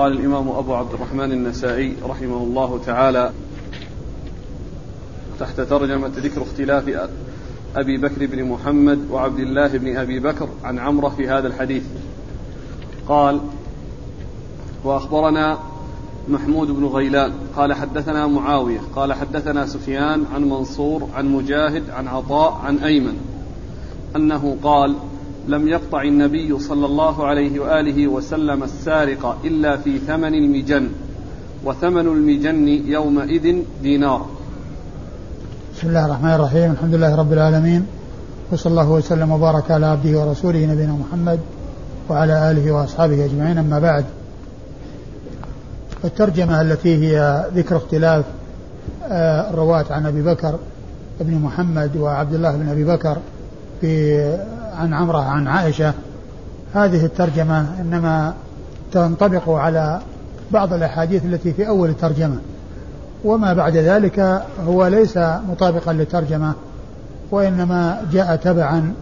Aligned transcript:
قال 0.00 0.12
الإمام 0.12 0.48
أبو 0.48 0.74
عبد 0.74 0.94
الرحمن 0.94 1.32
النسائي 1.32 1.96
رحمه 2.04 2.36
الله 2.36 2.80
تعالى 2.86 3.32
تحت 5.40 5.60
ترجمة 5.60 6.08
ذكر 6.16 6.42
اختلاف 6.42 7.08
أبي 7.76 7.96
بكر 7.96 8.26
بن 8.26 8.44
محمد 8.44 9.10
وعبد 9.10 9.38
الله 9.38 9.68
بن 9.68 9.96
أبي 9.96 10.20
بكر 10.20 10.48
عن 10.64 10.78
عمرة 10.78 11.08
في 11.08 11.28
هذا 11.28 11.48
الحديث. 11.48 11.82
قال 13.08 13.40
وأخبرنا 14.84 15.58
محمود 16.28 16.70
بن 16.70 16.84
غيلان 16.84 17.32
قال 17.56 17.72
حدثنا 17.74 18.26
معاوية 18.26 18.80
قال 18.96 19.12
حدثنا 19.12 19.66
سفيان 19.66 20.24
عن 20.34 20.44
منصور 20.44 21.08
عن 21.14 21.28
مجاهد 21.28 21.90
عن 21.90 22.08
عطاء 22.08 22.60
عن 22.64 22.78
أيمن 22.78 23.16
أنه 24.16 24.56
قال 24.62 24.94
لم 25.48 25.68
يقطع 25.68 26.02
النبي 26.02 26.58
صلى 26.58 26.86
الله 26.86 27.26
عليه 27.26 27.60
وآله 27.60 28.08
وسلم 28.08 28.62
السارق 28.62 29.36
إلا 29.44 29.76
في 29.76 29.98
ثمن 29.98 30.34
المجن 30.34 30.88
وثمن 31.64 32.06
المجن 32.06 32.68
يومئذ 32.68 33.56
دينار. 33.82 34.26
بسم 35.74 35.88
الله 35.88 36.06
الرحمن 36.06 36.30
الرحيم 36.30 36.70
الحمد 36.70 36.94
لله 36.94 37.16
رب 37.16 37.32
العالمين 37.32 37.86
وصلى 38.52 38.70
الله 38.70 38.90
وسلم 38.90 39.30
وبارك 39.32 39.70
على 39.70 39.86
عبده 39.86 40.20
ورسوله 40.20 40.66
نبينا 40.66 40.92
محمد 40.92 41.40
وعلى 42.08 42.50
آله 42.50 42.72
وأصحابه 42.72 43.24
أجمعين 43.24 43.58
أما 43.58 43.78
بعد. 43.78 44.04
الترجمة 46.04 46.60
التي 46.60 46.96
هي 46.96 47.44
ذكر 47.54 47.76
اختلاف 47.76 48.24
آه، 49.04 49.50
الرواة 49.50 49.84
عن 49.90 50.06
أبي 50.06 50.22
بكر 50.22 50.58
بن 51.20 51.34
محمد 51.34 51.96
وعبد 51.96 52.34
الله 52.34 52.56
بن 52.56 52.68
أبي 52.68 52.84
بكر 52.84 53.16
في 53.80 54.20
عن 54.80 54.94
عمرة 54.94 55.18
عن 55.18 55.48
عائشة. 55.48 55.92
هذه 56.74 57.04
الترجمة 57.04 57.66
إنما 57.80 58.34
تنطبق 58.92 59.48
على 59.50 60.00
بعض 60.50 60.72
الأحاديث 60.72 61.24
التي 61.24 61.52
في 61.52 61.68
أول 61.68 61.88
الترجمة. 61.88 62.38
وما 63.24 63.52
بعد 63.52 63.76
ذلك 63.76 64.42
هو 64.66 64.86
ليس 64.86 65.16
مطابقا 65.50 65.92
للترجمة 65.92 66.54
وإنما 67.30 68.02
جاء 68.12 68.36
تبعا. 68.36 68.92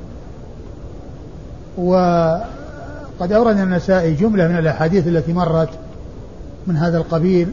وقد 1.78 3.33
أورد 3.33 3.58
النسائي 3.58 4.14
جملة 4.14 4.48
من 4.48 4.58
الأحاديث 4.58 5.06
التي 5.06 5.33
مرت 5.33 5.70
من 6.66 6.77
هذا 6.77 6.98
القبيل 6.98 7.48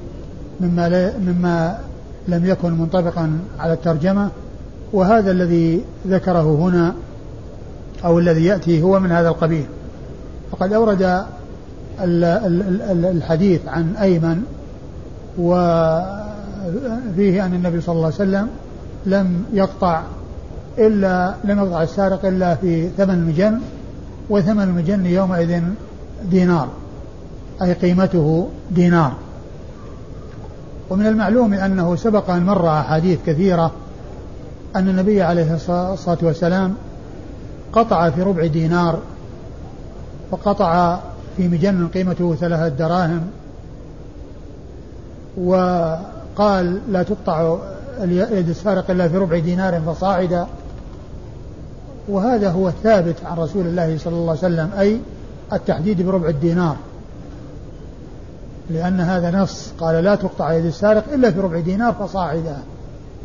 مما, 0.62 1.14
مما 1.20 1.78
لم 2.28 2.46
يكن 2.46 2.72
منطبقا 2.74 3.40
على 3.60 3.74
الترجمة. 3.74 4.30
وهذا 4.94 5.32
الذي 5.32 5.82
ذكره 6.08 6.56
هنا 6.62 6.94
أو 8.06 8.20
الذي 8.20 8.46
يأتي 8.46 8.82
هو 8.82 9.00
من 9.00 9.12
هذا 9.12 9.30
القبيل. 9.30 9.66
فقد 10.52 10.74
أورد 10.74 11.26
الحديث 13.16 13.68
عن 13.68 13.96
أيمن 13.96 14.44
وفيه 15.38 16.16
أن 17.46 17.54
النبي 17.54 17.82
صلى 17.82 17.94
الله 17.96 18.06
عليه 18.06 18.16
وسلم 18.16 18.48
لم 19.06 19.44
يقطع 19.54 20.02
إلا 20.78 21.34
لم 21.44 21.60
يقطع 21.60 21.84
السارق 21.84 22.26
إلا 22.26 22.56
في 22.56 22.90
ثمن 22.98 23.14
المجن 23.14 23.60
وثمن 24.30 24.64
المجن 24.64 25.06
يومئذ 25.06 25.62
دينار 26.32 26.68
أي 27.62 27.74
قيمته 27.74 28.50
دينار. 28.72 29.14
ومن 30.90 31.06
المعلوم 31.06 31.54
أنه 31.54 31.96
سبق 31.96 32.30
أن 32.30 32.44
مر 32.46 32.70
أحاديث 32.70 33.20
كثيرة 33.26 33.72
أن 34.76 34.90
النبي 34.90 35.22
عليه 35.22 35.54
الصلاة 35.54 36.18
والسلام 36.22 36.76
قطع 37.76 38.10
في 38.10 38.22
ربع 38.22 38.46
دينار 38.46 39.00
وقطع 40.32 41.00
في 41.38 41.48
مجن 41.48 41.88
قيمته 41.88 42.36
ثلاثة 42.36 42.68
دراهم 42.68 43.22
وقال 45.38 46.80
لا 46.92 47.04
تقطع 47.04 47.58
يد 48.02 48.50
السارق 48.50 48.92
إلا 48.92 49.08
في 49.08 49.18
ربع 49.18 49.40
دينار 49.40 49.82
فصاعدا. 49.82 50.48
وهذا 52.08 52.52
هو 52.52 52.68
الثابت 52.68 53.16
عن 53.26 53.38
رسول 53.38 53.68
الله 53.68 53.98
صلى 53.98 54.14
الله 54.14 54.30
عليه 54.30 54.40
وسلم 54.40 54.70
أي 54.80 55.00
التحديد 55.54 56.02
بربع 56.02 56.30
الدينار. 56.30 56.76
لأن 58.70 59.00
هذا 59.00 59.32
نص 59.32 59.72
قال 59.80 60.04
لا 60.04 60.16
تقطع 60.16 60.54
يد 60.54 60.66
السارق 60.66 61.14
إلا 61.14 61.32
في 61.32 61.40
ربع 61.40 61.60
دينار 61.60 61.94
فصاعدا. 61.94 62.58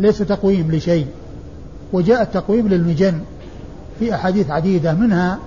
ليس 0.01 0.19
تقويم 0.19 0.73
لشيء 0.73 1.07
وجاء 1.93 2.23
التقويم 2.23 2.69
للمجن. 2.69 3.21
في 4.01 4.15
أحاديث 4.15 4.51
عديدة 4.51 4.95
منها 4.95 5.39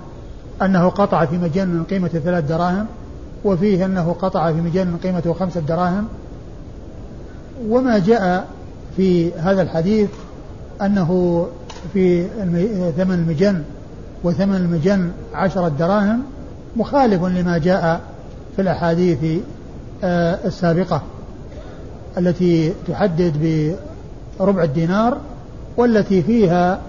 أنه 0.62 0.88
قطع 0.88 1.24
في 1.24 1.38
مجن 1.38 1.82
قيمة 1.90 2.08
ثلاث 2.08 2.44
دراهم 2.44 2.86
وفيه 3.44 3.84
أنه 3.84 4.12
قطع 4.12 4.52
في 4.52 4.60
مجن 4.60 4.96
قيمته 5.02 5.32
خمسة 5.32 5.60
دراهم. 5.60 6.08
وما 7.68 7.98
جاء 7.98 8.48
في 8.96 9.32
هذا 9.32 9.62
الحديث 9.62 10.10
أنه 10.82 11.46
في 11.92 12.26
ثمن 12.96 13.14
المجن 13.14 13.62
وثمن 14.24 14.56
المجن 14.56 15.10
عشرة 15.34 15.68
دراهم 15.68 16.22
مخالف 16.76 17.24
لما 17.24 17.58
جاء 17.58 18.00
في 18.56 18.62
الأحاديث 18.62 19.42
آه، 20.04 20.38
السابقة 20.44 21.02
التي 22.18 22.72
تحدد 22.88 23.32
بربع 24.40 24.62
الدينار 24.62 25.18
والتي 25.76 26.22
فيها 26.22 26.80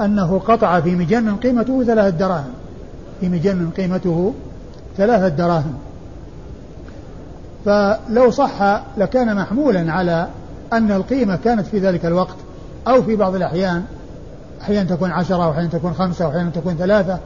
أنه 0.00 0.38
قطع 0.38 0.80
في 0.80 0.96
مجن 0.96 1.36
قيمته 1.36 1.84
ثلاثة 1.84 2.16
دراهم. 2.16 2.52
في 3.20 3.28
مجن 3.28 3.70
قيمته 3.70 4.34
ثلاثة 4.96 5.28
دراهم. 5.28 5.74
فلو 7.64 8.30
صح 8.30 8.82
لكان 8.98 9.36
محمولا 9.36 9.92
على 9.92 10.28
أن 10.72 10.92
القيمة 10.92 11.36
كانت 11.36 11.66
في 11.66 11.78
ذلك 11.78 12.06
الوقت 12.06 12.36
أو 12.88 13.02
في 13.02 13.16
بعض 13.16 13.34
الأحيان 13.34 13.82
أحيانا 14.62 14.88
تكون 14.88 15.10
عشرة 15.10 15.48
وأحيانا 15.48 15.68
تكون 15.68 15.94
خمسة 15.94 16.26
وأحيانا 16.26 16.50
تكون 16.50 16.74
ثلاثة 16.74 17.18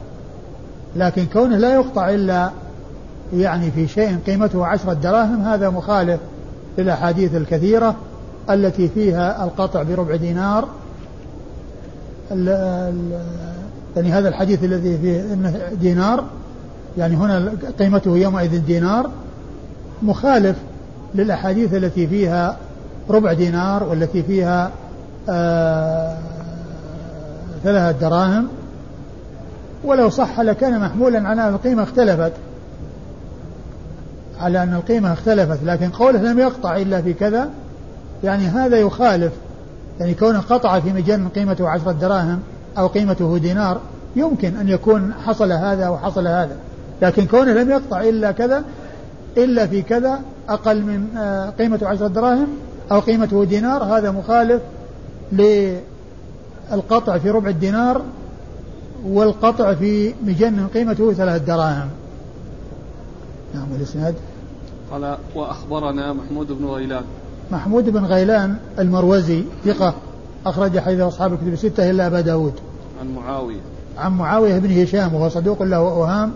لكن 0.95 1.25
كونه 1.25 1.57
لا 1.57 1.73
يقطع 1.73 2.09
إلا 2.09 2.51
يعني 3.33 3.71
في 3.71 3.87
شيء 3.87 4.17
قيمته 4.27 4.65
عشرة 4.65 4.93
دراهم 4.93 5.41
هذا 5.41 5.69
مخالف 5.69 6.19
للأحاديث 6.77 7.35
الكثيرة 7.35 7.95
التي 8.49 8.87
فيها 8.87 9.43
القطع 9.43 9.83
بربع 9.83 10.15
دينار 10.15 10.67
يعني 13.95 14.11
هذا 14.11 14.29
الحديث 14.29 14.63
الذي 14.63 14.97
فيه 14.97 15.33
إنه 15.33 15.59
دينار 15.81 16.23
يعني 16.97 17.15
هنا 17.15 17.51
قيمته 17.79 18.17
يومئذ 18.17 18.65
دينار 18.65 19.09
مخالف 20.01 20.55
للأحاديث 21.15 21.73
التي 21.73 22.07
فيها 22.07 22.57
ربع 23.09 23.33
دينار 23.33 23.83
والتي 23.83 24.23
فيها 24.23 24.71
آه 25.29 26.17
ثلاثة 27.63 27.99
دراهم. 27.99 28.47
ولو 29.83 30.09
صح 30.09 30.39
لكان 30.39 30.79
محمولا 30.79 31.29
على 31.29 31.47
أن 31.47 31.53
القيمة 31.53 31.83
اختلفت. 31.83 32.31
على 34.39 34.63
أن 34.63 34.73
القيمة 34.73 35.13
اختلفت 35.13 35.59
لكن 35.63 35.89
قوله 35.89 36.21
لم 36.31 36.39
يقطع 36.39 36.77
إلا 36.77 37.01
في 37.01 37.13
كذا 37.13 37.49
يعني 38.23 38.47
هذا 38.47 38.77
يخالف 38.77 39.31
يعني 39.99 40.13
كونه 40.13 40.39
قطع 40.39 40.79
في 40.79 40.93
مجن 40.93 41.27
قيمته 41.27 41.69
عشرة 41.69 41.91
دراهم 41.91 42.39
أو 42.77 42.87
قيمته 42.87 43.37
دينار 43.37 43.81
يمكن 44.15 44.55
أن 44.55 44.69
يكون 44.69 45.13
حصل 45.25 45.51
هذا 45.51 45.89
وحصل 45.89 46.27
هذا. 46.27 46.55
لكن 47.01 47.25
كونه 47.25 47.53
لم 47.53 47.71
يقطع 47.71 48.01
إلا 48.01 48.31
كذا 48.31 48.63
إلا 49.37 49.67
في 49.67 49.81
كذا 49.81 50.19
أقل 50.49 50.81
من 50.81 51.17
آه، 51.17 51.49
قيمته 51.49 51.87
عشرة 51.87 52.07
دراهم 52.07 52.47
أو 52.91 52.99
قيمته 52.99 53.43
دينار 53.43 53.83
هذا 53.83 54.11
مخالف 54.11 54.61
للقطع 55.31 57.17
في 57.17 57.29
ربع 57.29 57.49
الدينار 57.49 58.01
والقطع 59.05 59.73
في 59.73 60.13
مجن 60.23 60.67
قيمته 60.67 61.13
ثلاث 61.13 61.41
دراهم. 61.41 61.89
نعم 63.55 63.71
والإسناد؟ 63.71 64.15
قال 64.91 65.17
وأخبرنا 65.35 66.13
محمود 66.13 66.51
بن 66.51 66.65
غيلان. 66.65 67.03
محمود 67.51 67.89
بن 67.89 68.05
غيلان 68.05 68.55
المروزي 68.79 69.43
ثقة 69.65 69.93
أخرج 70.45 70.79
حديث 70.79 70.99
أصحاب 70.99 71.33
الكتب 71.33 71.53
الستة 71.53 71.89
إلا 71.89 72.07
أبا 72.07 72.21
داود. 72.21 72.53
عن 73.01 73.15
معاوية. 73.15 73.59
عن 73.97 74.11
معاوية 74.17 74.59
بن 74.59 74.81
هشام 74.81 75.13
وهو 75.13 75.29
صدوق 75.29 75.63
له 75.63 75.77
أوهام 75.77 76.31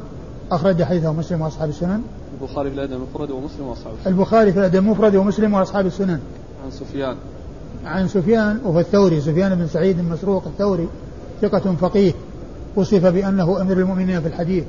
أخرج 0.51 0.83
حديثه 0.83 1.13
مسلم 1.13 1.41
وأصحاب 1.41 1.69
السنن. 1.69 2.01
البخاري 2.41 2.71
في 2.71 2.75
الأدب 2.75 2.93
المفرد 2.93 3.31
ومسلم 3.31 3.67
وأصحاب 3.67 3.93
السنن. 3.99 4.13
البخاري 4.13 4.51
في 4.51 4.59
الأدب 4.59 4.75
المفرد 4.75 5.15
ومسلم 5.15 5.53
وأصحاب 5.53 5.85
السنن. 5.85 6.19
عن 6.65 6.71
سفيان. 6.71 7.15
عن 7.85 8.07
سفيان 8.07 8.59
وهو 8.63 8.79
الثوري 8.79 9.21
سفيان 9.21 9.55
بن 9.55 9.67
سعيد 9.67 9.99
المسروق 9.99 10.43
الثوري 10.45 10.87
ثقة 11.41 11.75
فقيه 11.75 12.13
وصف 12.75 13.05
بأنه 13.05 13.61
أمير 13.61 13.79
المؤمنين 13.79 14.21
في 14.21 14.27
الحديث 14.27 14.63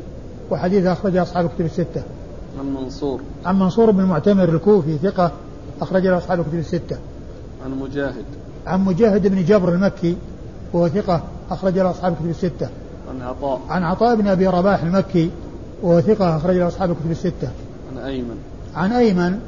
وحديث 0.50 0.86
أخرج 0.86 1.16
أصحاب 1.16 1.44
الكتب 1.44 1.64
الستة. 1.64 2.02
عن 2.60 2.74
منصور. 2.74 3.20
عن 3.44 3.58
منصور 3.58 3.90
بن 3.90 4.00
المعتمر 4.00 4.48
الكوفي 4.48 4.98
ثقة 4.98 5.32
أخرج 5.80 6.06
له 6.06 6.18
أصحاب 6.18 6.40
الكتب 6.40 6.58
الستة. 6.58 6.96
عن 7.64 7.78
مجاهد. 7.78 8.24
عن 8.66 8.84
مجاهد 8.84 9.26
بن 9.26 9.44
جبر 9.44 9.68
المكي 9.68 10.16
وهو 10.72 10.88
ثقة 10.88 11.22
أخرج 11.50 11.78
له 11.78 11.90
أصحاب 11.90 12.12
الكتب 12.12 12.30
الستة. 12.30 12.68
عن 13.10 13.22
عطاء. 13.22 13.60
عن 13.68 13.82
عطاء 13.82 14.16
بن 14.16 14.28
أبي 14.28 14.46
رباح 14.46 14.82
المكي 14.82 15.30
وهو 15.82 16.00
ثقة 16.00 16.36
أخرج 16.36 16.56
له 16.56 16.68
أصحاب 16.68 16.90
الكتب 16.90 17.10
الستة. 17.10 17.48
عن 17.92 17.98
أيمن. 17.98 18.36
عن 18.74 18.92
أيمن 18.92 19.38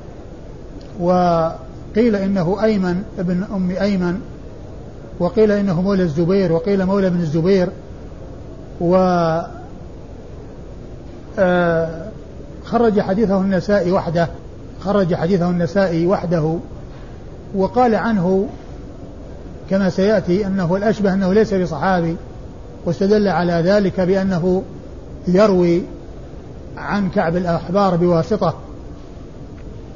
وقيل 1.01 2.17
إنه 2.17 2.65
أيمن 2.65 3.03
ابن 3.19 3.45
أم 3.55 3.71
أيمن 3.71 4.21
وقيل 5.19 5.53
إنه 5.53 5.83
مولى 5.83 6.03
الزبير 6.03 6.53
وقيل 6.53 6.87
مولى 6.87 7.11
بن 7.11 7.21
الزبير 7.21 7.69
و 8.81 8.97
آه، 11.39 12.09
خرج 12.65 13.01
حديثه 13.01 13.41
النسائي 13.41 13.93
وحده. 13.93 14.29
خرج 14.85 15.15
حديثه 15.15 15.51
النسائي 15.51 16.07
وحده 16.07 16.57
وقال 17.55 17.95
عنه 17.95 18.49
كما 19.71 19.91
سيأتي 19.91 20.47
أنه 20.47 20.77
الأشبه 20.77 21.13
أنه 21.15 21.35
ليس 21.35 21.55
بصحابي 21.55 22.17
واستدل 22.85 23.29
على 23.29 23.53
ذلك 23.53 24.01
بأنه 24.01 24.63
يروي 25.29 25.83
عن 26.77 27.11
كعب 27.11 27.37
الأحبار 27.37 27.97
بواسطة 27.97 28.55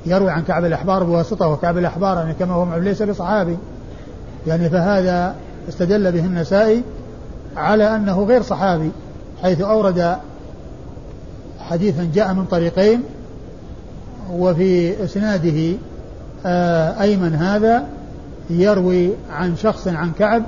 يروي 0.07 0.31
عن 0.31 0.43
كعب 0.43 0.65
الأحبار 0.65 1.05
بواسطة 1.05 1.49
وكعب 1.49 1.79
الأحبار 1.79 2.17
يعني 2.17 2.35
كما 2.35 2.55
هو 2.55 2.77
ليس 2.77 3.03
بصحابي 3.03 3.57
يعني 4.47 4.71
فهذا 4.71 5.35
استدل 5.69 6.13
به 6.13 6.25
النسائي 6.25 6.83
على 7.57 7.97
أنه 7.97 8.25
غير 8.25 8.43
صحابي 8.43 8.91
حيث 9.43 9.61
أورد 9.61 10.17
حديثا 11.61 12.11
جاء 12.15 12.35
من 12.35 12.45
طريقين 12.45 13.03
وفي 14.31 15.05
إسناده 15.05 15.77
آه، 16.47 17.03
أيمن 17.03 17.35
هذا 17.35 17.85
يروي 18.51 19.11
عن 19.31 19.57
شخص 19.57 19.89
عن 19.89 20.13
كعب 20.19 20.43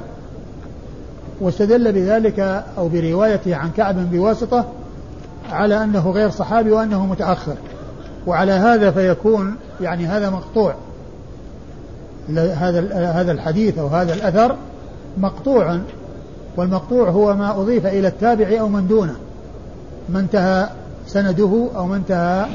واستدل 1.41 1.93
بذلك 1.93 2.65
أو 2.79 2.89
بروايته 2.89 3.57
عن 3.57 3.71
كعب 3.71 4.11
بواسطة 4.11 4.65
على 5.51 5.85
أنه 5.85 6.11
غير 6.11 6.31
صحابي 6.31 6.71
وأنه 6.71 7.07
متأخر. 7.07 7.55
وعلى 8.27 8.53
هذا 8.53 8.91
فيكون 8.91 9.55
يعني 9.81 10.07
هذا 10.07 10.31
مقطوع. 10.31 10.75
هذا 12.37 12.95
هذا 12.95 13.33
الحديث 13.33 13.79
أو 13.79 13.87
هذا 13.87 14.15
الأثر 14.15 14.57
مقطوع 15.19 15.79
والمقطوع 16.57 17.11
هو 17.11 17.35
ما 17.35 17.61
أضيف 17.61 17.87
إلى 17.87 18.09
التابع 18.09 18.61
أو 18.61 18.69
من 18.69 18.89
دونه. 18.89 19.15
ما 20.09 20.21
انتهى 20.21 20.69
سنده 21.07 21.69
أو 21.77 21.87
ما 21.87 21.97
انتهى 21.97 22.47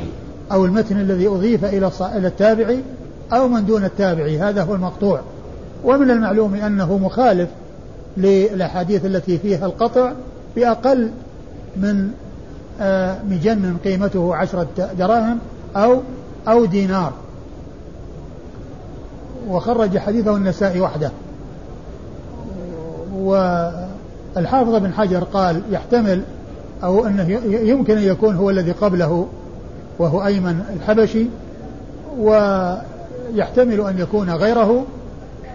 أو 0.52 0.66
المتن 0.66 1.00
الذي 1.00 1.28
أضيف 1.28 1.66
إلى 1.66 1.92
إلى 2.02 2.28
التابع 2.28 2.76
أو 3.34 3.48
من 3.48 3.66
دون 3.66 3.86
التابع 3.86 4.50
هذا 4.50 4.64
هو 4.64 4.76
المقطوع. 4.76 5.22
ومن 5.84 6.12
المعلوم 6.12 6.56
أنه 6.56 6.98
مخالف 6.98 7.50
للأحاديث 8.18 9.06
التي 9.06 9.38
فيها 9.38 9.66
القطع 9.66 10.14
بأقل 10.56 11.12
من 11.78 12.12
آه، 12.82 13.18
مجن 13.30 13.78
قيمته 13.84 14.36
عشرة 14.36 14.68
دراهم 15.00 15.40
أو 15.76 16.02
أو 16.48 16.66
دينار. 16.66 17.14
وخرج 19.48 19.98
حديثه 19.98 20.36
النسائي 20.36 20.82
وحده. 20.82 21.12
والحافظ 23.14 24.76
بن 24.76 24.94
حجر 24.94 25.24
قال 25.24 25.62
يحتمل 25.72 26.22
أو 26.84 27.08
أنه 27.08 27.30
يمكن 27.46 27.98
أن 27.98 28.04
يكون 28.04 28.36
هو 28.36 28.50
الذي 28.50 28.72
قبله 28.72 29.28
وهو 30.00 30.26
أيمن 30.26 30.62
الحبشي 30.76 31.26
ويحتمل 32.20 33.82
أن 33.82 34.00
يكون 34.00 34.30
غيره 34.30 34.86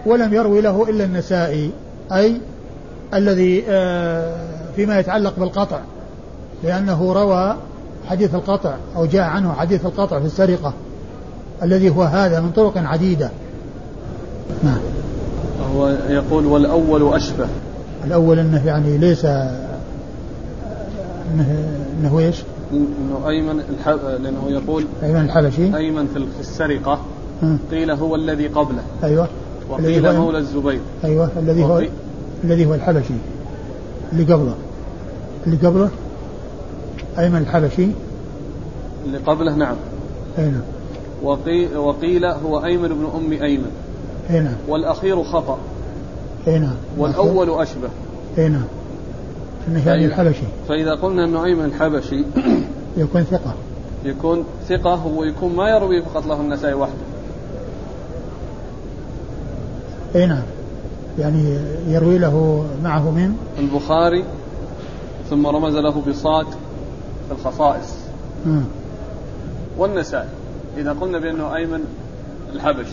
ولم 0.05 0.33
يروي 0.33 0.61
له 0.61 0.89
إلا 0.89 1.03
النسائي 1.03 1.71
أي 2.11 2.37
الذي 3.13 3.63
آه، 3.69 4.35
فيما 4.75 4.99
يتعلق 4.99 5.33
بالقطع 5.37 5.79
لأنه 6.63 7.13
روى 7.13 7.55
حديث 8.09 8.35
القطع 8.35 8.75
أو 8.95 9.05
جاء 9.05 9.23
عنه 9.23 9.53
حديث 9.53 9.85
القطع 9.85 10.19
في 10.19 10.25
السرقة 10.25 10.73
الذي 11.63 11.89
هو 11.89 12.03
هذا 12.03 12.39
من 12.39 12.51
طرق 12.51 12.77
عديدة. 12.77 13.29
نعم. 14.63 14.79
هو 15.75 15.87
يقول 16.09 16.45
والأول 16.45 17.13
أشبه. 17.13 17.47
الأول 18.05 18.39
أنه 18.39 18.67
يعني 18.67 18.97
ليس 18.97 19.25
أنه, 19.25 19.55
إنه 21.99 22.19
إيش؟ 22.19 22.43
إنه 22.73 23.29
أيمن 23.29 23.59
الحب... 23.59 23.99
لأنه 24.23 24.45
يقول 24.47 24.85
أيمن 25.03 25.21
الحبشي. 25.21 25.77
أيمن 25.77 26.07
في 26.07 26.39
السرقة. 26.39 26.99
قيل 27.71 27.91
هو 27.91 28.15
الذي 28.15 28.47
قبله. 28.47 28.83
أيوه. 29.03 29.27
وقيل 29.69 30.15
مولى 30.15 30.37
الزبير. 30.37 30.79
أيوه. 31.03 31.29
الذي 31.39 31.63
هو 31.63 31.83
الذي 32.43 32.65
هو 32.65 32.73
الحبشي. 32.73 33.13
اللي 34.13 34.33
قبله. 34.33 34.55
اللي 35.47 35.67
قبله. 35.67 35.89
أيمن 37.19 37.37
الحبشي. 37.37 37.87
اللي 39.05 39.17
قبله 39.17 39.55
نعم. 39.55 39.75
أي 40.37 40.43
نعم. 40.43 40.61
وقيل, 41.23 41.77
وقيل 41.77 42.25
هو 42.25 42.65
أيمن 42.65 42.87
بن 42.87 43.09
أم 43.15 43.43
أيمن. 43.43 43.71
أي 44.29 44.39
نعم. 44.39 44.55
والأخير 44.67 45.23
خطأ. 45.23 45.57
أي 46.47 46.59
نعم. 46.59 46.75
والأول 46.97 47.61
أشبه. 47.61 47.89
أي 48.37 48.49
نعم. 48.49 48.65
يعني 49.85 50.05
الحبشي. 50.05 50.43
فإذا 50.67 50.95
قلنا 50.95 51.25
انه 51.25 51.45
ايمن 51.45 51.65
الحبشي 51.65 52.23
يكون 52.97 53.23
ثقة. 53.23 53.53
يكون 54.05 54.43
ثقة 54.69 54.93
هو 54.95 55.23
يكون 55.23 55.55
ما 55.55 55.69
يروي 55.69 56.01
فقط 56.01 56.25
له 56.25 56.41
النسائي 56.41 56.73
وحده. 56.73 56.93
أي 60.15 60.25
نعم. 60.25 60.43
يعني 61.19 61.57
يروي 61.87 62.17
له 62.17 62.65
معه 62.83 63.11
من؟ 63.11 63.37
البخاري 63.59 64.23
ثم 65.29 65.47
رمز 65.47 65.75
له 65.75 66.01
بصاد 66.07 66.45
في 67.27 67.31
الخصائص. 67.31 67.93
م. 68.45 68.61
والنسائي 69.77 70.29
إذا 70.77 70.93
قلنا 70.93 71.19
بأنه 71.19 71.55
أيمن 71.55 71.79
الحبش 72.55 72.87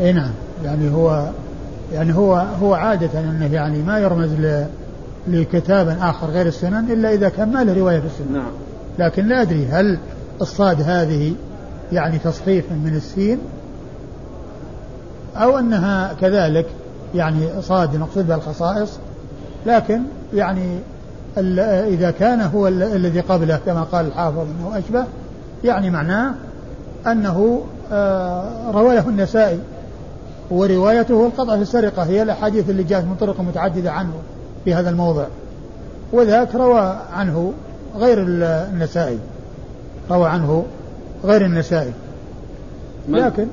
أي 0.00 0.12
نعم. 0.12 0.32
يعني 0.64 0.90
هو 0.90 1.30
يعني 1.92 2.14
هو 2.14 2.34
هو 2.34 2.74
عادة 2.74 3.20
أنه 3.20 3.54
يعني 3.54 3.82
ما 3.82 3.98
يرمز 3.98 4.30
لكتاب 5.28 5.96
آخر 6.00 6.26
غير 6.26 6.46
السنن 6.46 6.90
إلا 6.90 7.12
إذا 7.12 7.28
كان 7.28 7.52
ما 7.52 7.64
له 7.64 7.78
رواية 7.78 8.00
في 8.00 8.06
السنن. 8.06 8.32
نعم. 8.32 8.50
لكن 8.98 9.26
لا 9.26 9.42
أدري 9.42 9.66
هل 9.66 9.98
الصاد 10.40 10.82
هذه 10.82 11.34
يعني 11.92 12.18
تصحيف 12.18 12.64
من 12.72 12.92
السين 12.96 13.38
أو 15.36 15.58
أنها 15.58 16.12
كذلك 16.20 16.66
يعني 17.14 17.62
صاد 17.62 17.96
مقصود 17.96 18.26
بها 18.26 18.36
الخصائص 18.36 18.98
لكن 19.66 20.02
يعني 20.34 20.78
إذا 21.88 22.10
كان 22.10 22.40
هو 22.40 22.68
الذي 22.68 23.20
قبله 23.20 23.60
كما 23.66 23.82
قال 23.82 24.06
الحافظ 24.06 24.38
أنه 24.38 24.78
أشبه 24.78 25.04
يعني 25.64 25.90
معناه 25.90 26.34
أنه 27.06 27.62
آه، 27.92 28.70
روى 28.70 28.94
له 28.94 29.08
النسائي 29.08 29.58
وروايته 30.50 31.26
القطع 31.26 31.56
في 31.56 31.62
السرقة. 31.62 32.02
هي 32.02 32.22
الأحاديث 32.22 32.70
اللي 32.70 32.82
جاءت 32.82 33.04
من 33.04 33.14
طرق 33.20 33.40
متعددة 33.40 33.92
عنه 33.92 34.12
في 34.64 34.74
هذا 34.74 34.90
الموضع. 34.90 35.26
وذاك 36.12 36.54
روى 36.54 36.96
عنه 37.12 37.52
غير 37.96 38.18
النسائي. 38.22 39.18
روى 40.10 40.28
عنه 40.28 40.64
غير 41.24 41.44
النسائي. 41.44 41.92
لكن 43.08 43.46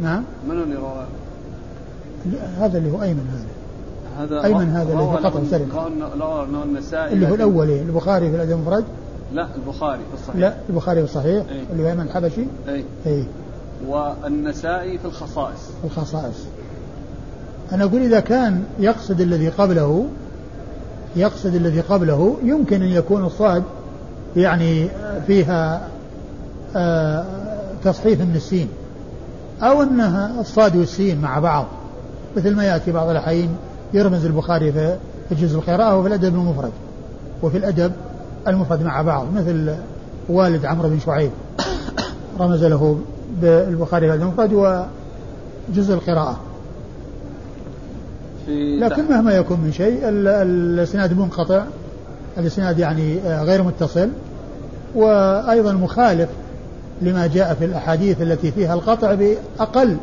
نعم. 0.00 0.24
من 0.48 0.62
اللي 0.62 0.76
روى؟ 0.76 1.06
هذا 2.58 2.78
اللي 2.78 2.90
هو 2.92 3.02
أيمن 3.02 3.26
هذا. 3.32 3.52
هذا 4.18 4.44
أيمن 4.44 4.68
هذا 4.68 4.92
اللي 4.92 5.02
هو 5.02 5.16
قطع 5.16 5.40
سرقة 5.50 5.86
اللي 7.12 7.28
هو 7.30 7.34
الأول 7.34 7.70
البخاري 7.70 8.30
في 8.30 8.36
الأدب 8.36 8.52
المفرد؟ 8.52 8.84
لا 9.34 9.46
البخاري 9.56 9.98
في 9.98 10.14
الصحيح. 10.14 10.40
لا 10.40 10.54
البخاري 10.68 10.98
في 10.98 11.04
الصحيح 11.04 11.44
أي. 11.50 11.64
اللي 11.72 11.82
هو 11.82 11.88
أيمن 11.88 12.00
الحبشي 12.00 12.44
أي. 12.68 12.84
أي. 13.06 13.24
والنسائي 13.88 14.98
في 14.98 15.04
الخصائص. 15.04 15.60
الخصائص. 15.84 16.36
أنا 17.72 17.84
أقول 17.84 18.02
إذا 18.02 18.20
كان 18.20 18.64
يقصد 18.78 19.20
الذي 19.20 19.48
قبله 19.48 20.06
يقصد 21.16 21.54
الذي 21.54 21.80
قبله 21.80 22.36
يمكن 22.44 22.82
أن 22.82 22.88
يكون 22.88 23.24
الصاد 23.24 23.62
يعني 24.36 24.88
فيها 25.26 25.88
آه 26.76 27.24
تصحيف 27.84 28.20
من 28.20 28.32
السين 28.36 28.68
أو 29.62 29.82
أنها 29.82 30.40
الصاد 30.40 30.76
والسين 30.76 31.20
مع 31.20 31.38
بعض. 31.38 31.66
مثل 32.36 32.56
ما 32.56 32.64
يأتي 32.64 32.92
بعض 32.92 33.08
الأحيان 33.08 33.48
يرمز 33.94 34.24
البخاري 34.24 34.72
في 34.72 34.98
جزء 35.30 35.58
القراءة 35.58 35.96
وفي 35.96 36.08
الأدب 36.08 36.34
المفرد 36.34 36.72
وفي 37.42 37.58
الأدب 37.58 37.92
المفرد 38.48 38.82
مع 38.82 39.02
بعض. 39.02 39.26
مثل 39.34 39.74
والد 40.28 40.64
عمرو 40.64 40.88
بن 40.88 40.98
شعيب 40.98 41.30
رمز 42.40 42.64
له 42.64 42.98
بالبخاري 43.42 44.08
في 44.08 44.14
المفرد 44.14 44.52
وجزء 44.52 45.94
القراءة. 45.94 46.40
لكن 48.78 49.04
مهما 49.10 49.32
يكون 49.32 49.60
من 49.60 49.72
شيء 49.72 50.00
الإسناد 50.04 51.18
منقطع. 51.18 51.64
الإسناد 52.38 52.78
يعني 52.78 53.18
غير 53.24 53.62
متصل. 53.62 54.08
وأيضا 54.94 55.72
مخالف 55.72 56.28
لما 57.02 57.26
جاء 57.26 57.54
في 57.54 57.64
الأحاديث 57.64 58.22
التي 58.22 58.50
فيها 58.50 58.74
القطع 58.74 59.14
بأقل 59.14 59.96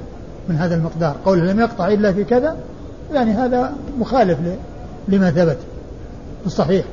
من 0.50 0.56
هذا 0.56 0.76
المقدار. 0.76 1.16
قوله 1.26 1.54
لم 1.54 1.60
يقطع 1.60 1.88
إلا 1.88 2.14
في 2.14 2.24
كذا 2.24 2.56
يعني 3.14 3.32
هذا 3.32 3.74
مخالف 4.00 4.38
لما 5.08 5.32
ثبت 5.32 5.58
في 6.42 6.48
الصحيح. 6.48 6.86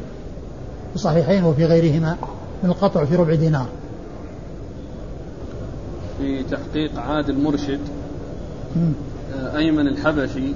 في 0.91 0.95
الصحيحين 0.97 1.45
وفي 1.45 1.65
غيرهما 1.65 2.17
من 2.63 2.71
القطع 2.71 3.05
في 3.05 3.17
ربع 3.17 3.35
دينار. 3.35 3.67
في 6.19 6.43
تحقيق 6.43 6.99
عادل 6.99 7.43
مرشد 7.43 7.81
آه، 9.35 9.57
أيمن 9.57 9.89
الحبشي 9.89 10.53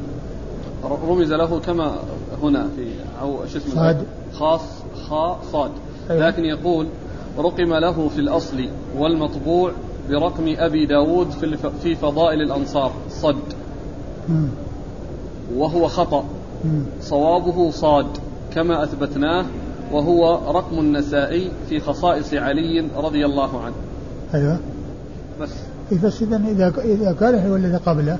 رمز 0.84 1.32
له 1.32 1.60
كما 1.60 1.98
هنا 2.42 2.68
في 2.76 2.86
أو 3.20 3.46
شو 3.46 3.58
اسمه؟ 3.58 3.74
صاد 3.74 4.04
خاص 4.32 4.62
خاء 5.08 5.40
صاد 5.52 5.70
أيوة. 6.10 6.26
لكن 6.26 6.44
يقول 6.44 6.86
رقم 7.38 7.74
له 7.74 8.08
في 8.08 8.18
الأصل 8.18 8.68
والمطبوع 8.98 9.72
برقم 10.10 10.54
أبي 10.58 10.86
داود 10.86 11.30
في, 11.30 11.56
في 11.82 11.94
فضائل 11.94 12.42
الأنصار 12.42 12.92
صد. 13.08 13.36
وهو 15.56 15.88
خطأ. 15.88 16.24
صوابه 17.00 17.70
صاد 17.70 18.06
كما 18.54 18.84
أثبتناه 18.84 19.46
وهو 19.92 20.40
رقم 20.52 20.78
النسائي 20.78 21.50
في 21.68 21.80
خصائص 21.80 22.34
علي 22.34 22.88
رضي 22.96 23.26
الله 23.26 23.60
عنه. 23.60 23.74
أيوة. 24.34 24.58
بس. 25.40 25.50
إذا 25.92 26.12
إذا 26.84 27.16
كان 27.20 27.48
هو 27.48 27.56
الذي 27.56 27.76
قبله 27.76 28.18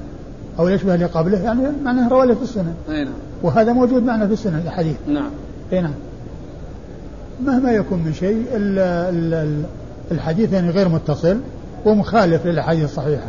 أو 0.58 0.68
يشبه 0.68 0.94
اللي 0.94 1.06
قبله 1.06 1.38
يعني 1.38 1.62
معناه 1.84 2.08
رواه 2.08 2.34
في 2.34 2.42
السنن 2.42 2.74
أي 2.88 3.04
نعم. 3.04 3.14
وهذا 3.42 3.72
موجود 3.72 4.02
معنا 4.02 4.26
في 4.26 4.32
السنن 4.32 4.62
الحديث. 4.66 4.96
نعم. 5.08 5.30
أي 5.72 5.80
نعم. 5.80 5.94
مهما 7.44 7.72
يكون 7.72 7.98
من 7.98 8.12
شيء 8.12 8.46
الحديث 10.12 10.52
يعني 10.52 10.70
غير 10.70 10.88
متصل 10.88 11.40
ومخالف 11.84 12.46
للأحاديث 12.46 12.84
الصحيحة. 12.84 13.26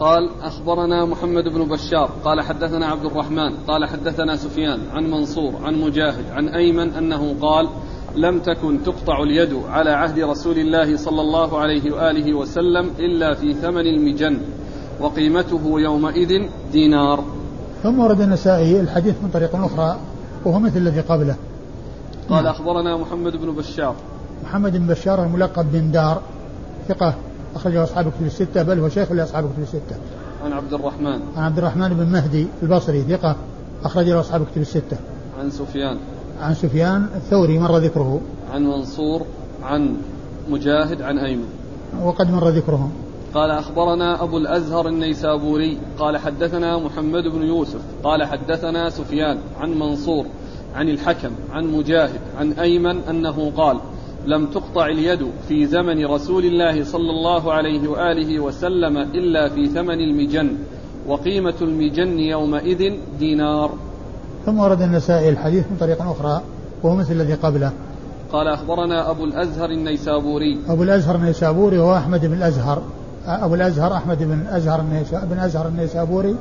قال 0.00 0.30
أخبرنا 0.42 1.04
محمد 1.04 1.44
بن 1.44 1.68
بشار. 1.68 2.10
قال 2.24 2.40
حدثنا 2.40 2.86
عبد 2.86 3.04
الرحمن. 3.04 3.56
قال 3.68 3.88
حدثنا 3.88 4.36
سفيان 4.36 4.78
عن 4.92 5.10
منصور 5.10 5.52
عن 5.64 5.74
مجاهد 5.74 6.24
عن 6.32 6.48
أيمن 6.48 6.94
أنه 6.94 7.34
قال 7.40 7.68
لم 8.16 8.38
تكن 8.38 8.82
تقطع 8.82 9.22
اليد 9.22 9.54
على 9.68 9.90
عهد 9.90 10.18
رسول 10.18 10.58
الله 10.58 10.96
صلى 10.96 11.20
الله 11.20 11.58
عليه 11.58 11.92
وآله 11.92 12.34
وسلم 12.34 12.90
إلا 12.98 13.34
في 13.34 13.54
ثمن 13.54 13.86
المجن 13.86 14.38
وقيمته 15.00 15.80
يومئذ 15.80 16.48
دينار 16.72 17.24
ثم 17.82 18.00
ورد 18.00 18.20
النسائي 18.20 18.80
الحديث 18.80 19.14
من 19.22 19.30
طريق 19.30 19.56
أخرى 19.56 19.96
وهو 20.44 20.58
مثل 20.58 20.76
الذي 20.76 21.00
قبله 21.00 21.36
قال 22.28 22.44
نعم. 22.44 22.54
أخبرنا 22.54 22.96
محمد 22.96 23.36
بن 23.36 23.54
بشار 23.54 23.94
محمد 24.44 24.76
بن 24.76 24.86
بشار 24.86 25.24
الملقب 25.24 25.72
بن 25.72 25.90
دار 25.90 26.22
ثقة 26.88 27.14
أخرجه 27.54 27.84
أصحاب 27.84 28.12
كتب 28.12 28.26
الستة 28.26 28.62
بل 28.62 28.78
هو 28.78 28.88
شيخ 28.88 29.12
لأصحاب 29.12 29.52
كتب 29.52 29.62
الستة. 29.62 29.96
عن 30.44 30.52
عبد 30.52 30.72
الرحمن. 30.72 31.20
عن 31.36 31.44
عبد 31.44 31.58
الرحمن 31.58 31.88
بن 31.88 32.06
مهدي 32.06 32.46
البصري 32.62 33.02
ثقة 33.02 33.36
أخرج 33.84 34.08
له 34.08 34.20
أصحاب 34.20 34.46
كتب 34.52 34.60
الستة. 34.60 34.96
عن 35.40 35.50
سفيان. 35.50 35.98
عن 36.40 36.54
سفيان 36.54 37.06
الثوري 37.14 37.58
مر 37.58 37.78
ذكره. 37.78 38.20
عن 38.52 38.66
منصور 38.66 39.26
عن 39.62 39.96
مجاهد 40.50 41.02
عن 41.02 41.18
أيمن. 41.18 41.48
وقد 42.02 42.30
مر 42.30 42.48
ذكرهم. 42.48 42.92
قال 43.34 43.50
أخبرنا 43.50 44.22
أبو 44.22 44.38
الأزهر 44.38 44.88
النيسابوري 44.88 45.78
قال 45.98 46.18
حدثنا 46.18 46.78
محمد 46.78 47.22
بن 47.22 47.42
يوسف 47.42 47.80
قال 48.04 48.24
حدثنا 48.24 48.90
سفيان 48.90 49.38
عن 49.60 49.78
منصور 49.78 50.26
عن 50.74 50.88
الحكم 50.88 51.30
عن 51.52 51.66
مجاهد 51.66 52.20
عن 52.38 52.52
أيمن 52.52 52.98
أنه 53.10 53.52
قال 53.56 53.76
لم 54.26 54.46
تقطع 54.46 54.86
اليد 54.86 55.26
في 55.48 55.66
زمن 55.66 56.06
رسول 56.06 56.44
الله 56.44 56.84
صلى 56.84 57.10
الله 57.10 57.52
عليه 57.52 57.88
وآله 57.88 58.40
وسلم 58.40 58.96
إلا 58.96 59.48
في 59.48 59.66
ثمن 59.66 60.00
المجن 60.00 60.56
وقيمة 61.06 61.54
المجن 61.62 62.18
يومئذ 62.18 62.92
دينار. 63.18 63.70
ثم 64.46 64.58
ورد 64.58 64.82
النسائي 64.82 65.28
الحديث 65.28 65.64
من 65.70 65.76
طريق 65.80 66.02
أخرى 66.02 66.42
وهو 66.82 66.96
مثل 66.96 67.12
الذي 67.12 67.34
قبله. 67.34 67.72
قال 68.32 68.48
أخبرنا 68.48 69.10
أبو 69.10 69.24
الأزهر 69.24 69.70
النيسابوري. 69.70 70.58
أبو 70.68 70.82
الأزهر 70.82 71.16
النيسابوري 71.16 71.78
هو 71.78 71.96
أحمد 71.96 72.26
بن 72.26 72.32
الأزهر 72.32 72.82
أبو 73.26 73.54
الأزهر 73.54 73.96
أحمد 73.96 74.22
بن 74.22 74.46
ازهر 74.46 74.80
بن 75.12 75.38
أزهر 75.38 75.68
النيسابوري 75.68 76.36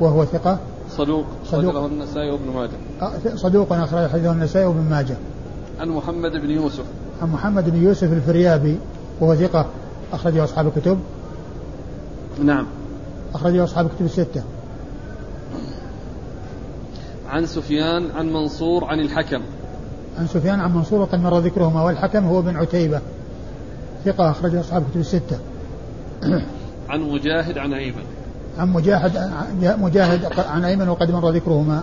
وهو 0.00 0.24
ثقة. 0.24 0.58
صدوق 0.96 1.24
صدوق 1.44 1.84
النسائي 1.84 2.30
وابن 2.30 2.50
ماجه. 2.54 3.36
صدوق 3.36 3.72
اخرج 3.72 4.10
حديثه 4.10 4.32
النسائي 4.32 4.66
وابن 4.66 4.90
ماجه. 4.90 5.16
عن 5.80 5.88
محمد 5.88 6.32
بن 6.32 6.50
يوسف 6.50 6.84
عن 7.22 7.28
محمد 7.28 7.70
بن 7.70 7.82
يوسف 7.82 8.12
الفريابي 8.12 8.78
وهو 9.20 9.34
ثقة 9.34 9.66
أخرجه 10.12 10.44
أصحاب 10.44 10.66
الكتب 10.66 10.98
نعم 12.44 12.66
أخرجه 13.34 13.64
أصحاب 13.64 13.86
الكتب 13.86 14.04
الستة 14.04 14.42
عن 17.30 17.46
سفيان 17.46 18.10
عن 18.10 18.32
منصور 18.32 18.84
عن 18.84 19.00
الحكم. 19.00 19.42
عن 20.18 20.26
سفيان 20.26 20.60
عن 20.60 20.74
منصور 20.74 21.00
وقد 21.00 21.20
مر 21.20 21.38
ذكرهما 21.38 21.82
والحكم 21.82 22.24
هو 22.24 22.42
بن 22.42 22.56
عتيبة. 22.56 23.00
ثقة 24.04 24.30
أخرجه 24.30 24.60
أصحاب 24.60 24.82
الكتب 24.82 25.00
الستة. 25.00 25.38
عن 26.90 27.00
مجاهد 27.00 27.58
عن 27.58 27.74
أيمن. 27.74 28.04
عن 28.58 28.68
مجاهد 28.72 29.32
مجاهد 29.62 30.32
عن 30.38 30.64
أيمن 30.64 30.88
وقد 30.88 31.10
مر 31.10 31.30
ذكرهما. 31.30 31.82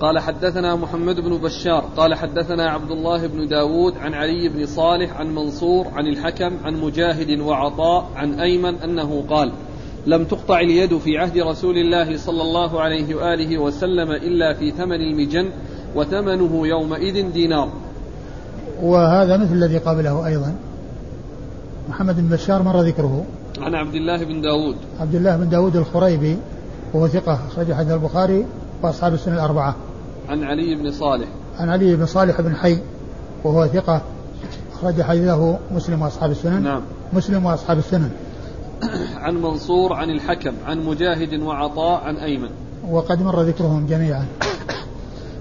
قال 0.00 0.18
حدثنا 0.18 0.76
محمد 0.76 1.20
بن 1.20 1.38
بشار 1.38 1.84
قال 1.96 2.14
حدثنا 2.14 2.70
عبد 2.70 2.90
الله 2.90 3.26
بن 3.26 3.48
داود 3.48 3.96
عن 3.98 4.14
علي 4.14 4.48
بن 4.48 4.66
صالح 4.66 5.20
عن 5.20 5.34
منصور 5.34 5.86
عن 5.94 6.06
الحكم 6.06 6.56
عن 6.64 6.80
مجاهد 6.80 7.40
وعطاء 7.40 8.10
عن 8.16 8.40
أيمن 8.40 8.74
أنه 8.74 9.24
قال 9.30 9.52
لم 10.06 10.24
تقطع 10.24 10.60
اليد 10.60 10.98
في 10.98 11.18
عهد 11.18 11.38
رسول 11.38 11.78
الله 11.78 12.16
صلى 12.16 12.42
الله 12.42 12.80
عليه 12.80 13.14
وآله 13.14 13.58
وسلم 13.58 14.10
إلا 14.10 14.54
في 14.54 14.70
ثمن 14.70 15.00
المجن 15.00 15.50
وثمنه 15.96 16.66
يومئذ 16.66 17.32
دينار. 17.32 17.68
وهذا 18.82 19.36
مثل 19.36 19.52
الذي 19.52 19.78
قبله 19.78 20.26
أيضا. 20.26 20.54
محمد 21.88 22.16
بن 22.16 22.36
بشار 22.36 22.62
مر 22.62 22.80
ذكره. 22.80 23.24
عن 23.58 23.74
عبد 23.74 23.94
الله 23.94 24.24
بن 24.24 24.40
داود. 24.40 24.76
عبد 25.00 25.14
الله 25.14 25.36
بن 25.36 25.48
داود 25.48 25.76
الخريبي 25.76 26.36
وهو 26.94 27.08
ثقة 27.08 27.38
أخرج 27.48 27.72
حديث 27.72 27.92
البخاري 27.92 28.46
وأصحاب 28.82 29.14
السنة 29.14 29.34
الأربعة. 29.34 29.76
عن 30.28 30.44
علي 30.44 30.74
بن 30.74 30.90
صالح. 30.90 31.28
عن 31.58 31.68
علي 31.68 31.96
بن 31.96 32.06
صالح 32.06 32.40
بن 32.40 32.54
حي 32.56 32.78
وهو 33.44 33.66
ثقة 33.66 34.02
أخرج 34.74 35.02
حديثه 35.02 35.58
مسلم 35.74 36.02
وأصحاب 36.02 36.30
السنن. 36.30 36.62
نعم. 36.62 36.82
مسلم 37.12 37.46
وأصحاب 37.46 37.78
السنن. 37.78 38.10
عن 39.16 39.34
منصور 39.34 39.92
عن 39.92 40.10
الحكم 40.10 40.52
عن 40.66 40.84
مجاهد 40.84 41.42
وعطاء 41.42 42.04
عن 42.04 42.16
أيمن. 42.16 42.50
وقد 42.90 43.22
مر 43.22 43.42
ذكرهم 43.42 43.86
جميعا. 43.86 44.26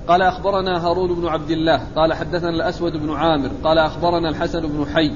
قال 0.08 0.22
أخبرنا 0.22 0.88
هارون 0.88 1.14
بن 1.16 1.28
عبد 1.28 1.52
الله 1.52 1.82
قال 1.96 2.14
حدثنا 2.14 2.50
الأسود 2.50 2.94
بن 2.94 3.12
عامر 3.12 3.50
قال 3.64 3.78
أخبرنا 3.78 4.30
الحسن 4.30 4.62
بن 4.62 4.86
حي. 4.86 5.12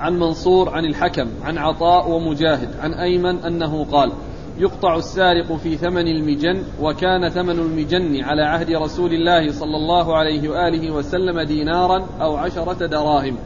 عن 0.00 0.18
منصور 0.18 0.68
عن 0.68 0.84
الحكم 0.84 1.26
عن 1.44 1.58
عطاء 1.58 2.10
ومجاهد 2.10 2.68
عن 2.80 2.94
أيمن 2.94 3.38
أنه 3.38 3.86
قال 3.92 4.12
يقطع 4.58 4.96
السارق 4.96 5.56
في 5.56 5.76
ثمن 5.76 6.06
المجن 6.06 6.62
وكان 6.80 7.28
ثمن 7.28 7.58
المجن 7.58 8.24
على 8.24 8.42
عهد 8.42 8.70
رسول 8.70 9.12
الله 9.12 9.52
صلى 9.52 9.76
الله 9.76 10.16
عليه 10.16 10.48
وآله 10.48 10.90
وسلم 10.90 11.40
دينارا 11.40 12.06
أو 12.20 12.36
عشرة 12.36 12.86
دراهم. 12.86 13.36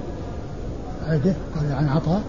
عن 1.71 1.89
عطاء. 1.89 2.23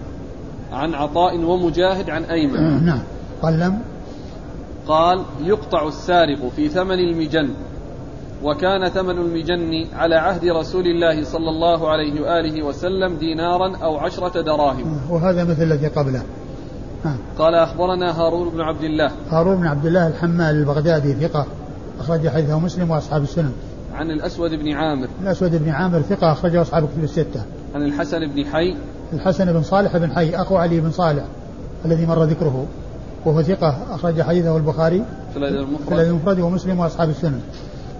عن 0.71 0.93
عطاء 0.93 1.37
ومجاهد 1.37 2.09
عن 2.09 2.23
أيمن. 2.23 2.57
آه 2.57 2.79
نعم. 2.79 3.01
قال 3.41 3.59
لم. 3.59 3.79
قال 4.87 5.23
يقطع 5.43 5.87
السارق 5.87 6.49
في 6.55 6.69
ثمن 6.69 6.99
المجن 6.99 7.49
وكان 8.43 8.89
ثمن 8.89 9.17
المجن 9.17 9.87
على 9.93 10.15
عهد 10.15 10.45
رسول 10.45 10.85
الله 10.85 11.23
صلى 11.23 11.49
الله 11.49 11.89
عليه 11.89 12.21
وآله 12.21 12.63
وسلم 12.63 13.17
دينارا 13.17 13.77
أو 13.77 13.97
عشرة 13.97 14.41
دراهم. 14.41 14.99
آه، 15.09 15.13
وهذا 15.13 15.43
مثل 15.43 15.63
الذي 15.63 15.87
قبله. 15.87 16.23
قال 17.39 17.55
أخبرنا 17.55 18.21
هارون 18.21 18.49
بن 18.49 18.61
عبد 18.61 18.83
الله. 18.83 19.11
هارون 19.29 19.55
بن 19.55 19.67
عبد 19.67 19.85
الله 19.85 20.07
الحمال 20.07 20.55
البغدادي 20.55 21.13
ثقة 21.13 21.45
أخرج 21.99 22.27
حديثه 22.27 22.59
مسلم 22.59 22.91
وأصحاب 22.91 23.23
السنن. 23.23 23.51
عن 23.93 24.11
الأسود 24.11 24.51
بن 24.51 24.71
عامر. 24.71 25.07
الأسود 25.21 25.63
بن 25.63 25.69
عامر 25.69 26.01
ثقة 26.01 26.31
أخرجه 26.31 26.61
أصحاب 26.61 26.83
الكتب 26.83 27.03
الستة. 27.03 27.43
عن 27.75 27.81
الحسن 27.81 28.19
بن 28.27 28.45
حي. 28.45 28.75
الحسن 29.15 29.53
بن 29.53 29.63
صالح 29.63 29.97
بن 29.97 30.11
حي 30.11 30.35
أخو 30.35 30.55
علي 30.55 30.79
بن 30.79 30.91
صالح 30.91 31.23
الذي 31.85 32.05
مر 32.05 32.23
ذكره 32.23 32.65
وهو 33.25 33.41
ثقة 33.41 33.77
أخرج 33.91 34.21
حديثه 34.21 34.57
البخاري 34.57 35.05
في 35.33 35.39
في 35.89 36.01
المفرد 36.01 36.39
ومسلم 36.39 36.79
وأصحاب 36.79 37.09
السنن. 37.09 37.41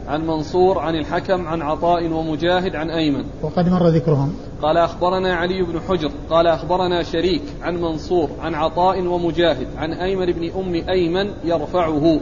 عن 0.08 0.28
منصور 0.28 0.80
عن 0.80 0.96
الحكم 0.96 1.48
عن 1.48 1.62
عطاء 1.62 2.12
ومجاهد 2.12 2.76
عن 2.76 2.90
أيمن. 2.90 3.26
وقد 3.42 3.70
مر 3.70 3.88
ذكرهم. 3.88 4.34
قال 4.62 4.78
أخبرنا 4.78 5.36
علي 5.36 5.62
بن 5.62 5.80
حجر 5.80 6.12
قال 6.30 6.48
أخبرنا 6.48 7.04
شريك 7.04 7.42
عن 7.62 7.82
منصور 7.82 8.30
عن 8.42 8.54
عطاء 8.54 9.08
ومجاهد 9.08 9.68
عن 9.78 9.94
أيمن 9.94 10.26
بن 10.26 10.52
أم 10.60 10.90
أيمن 10.90 11.32
يرفعه 11.44 12.20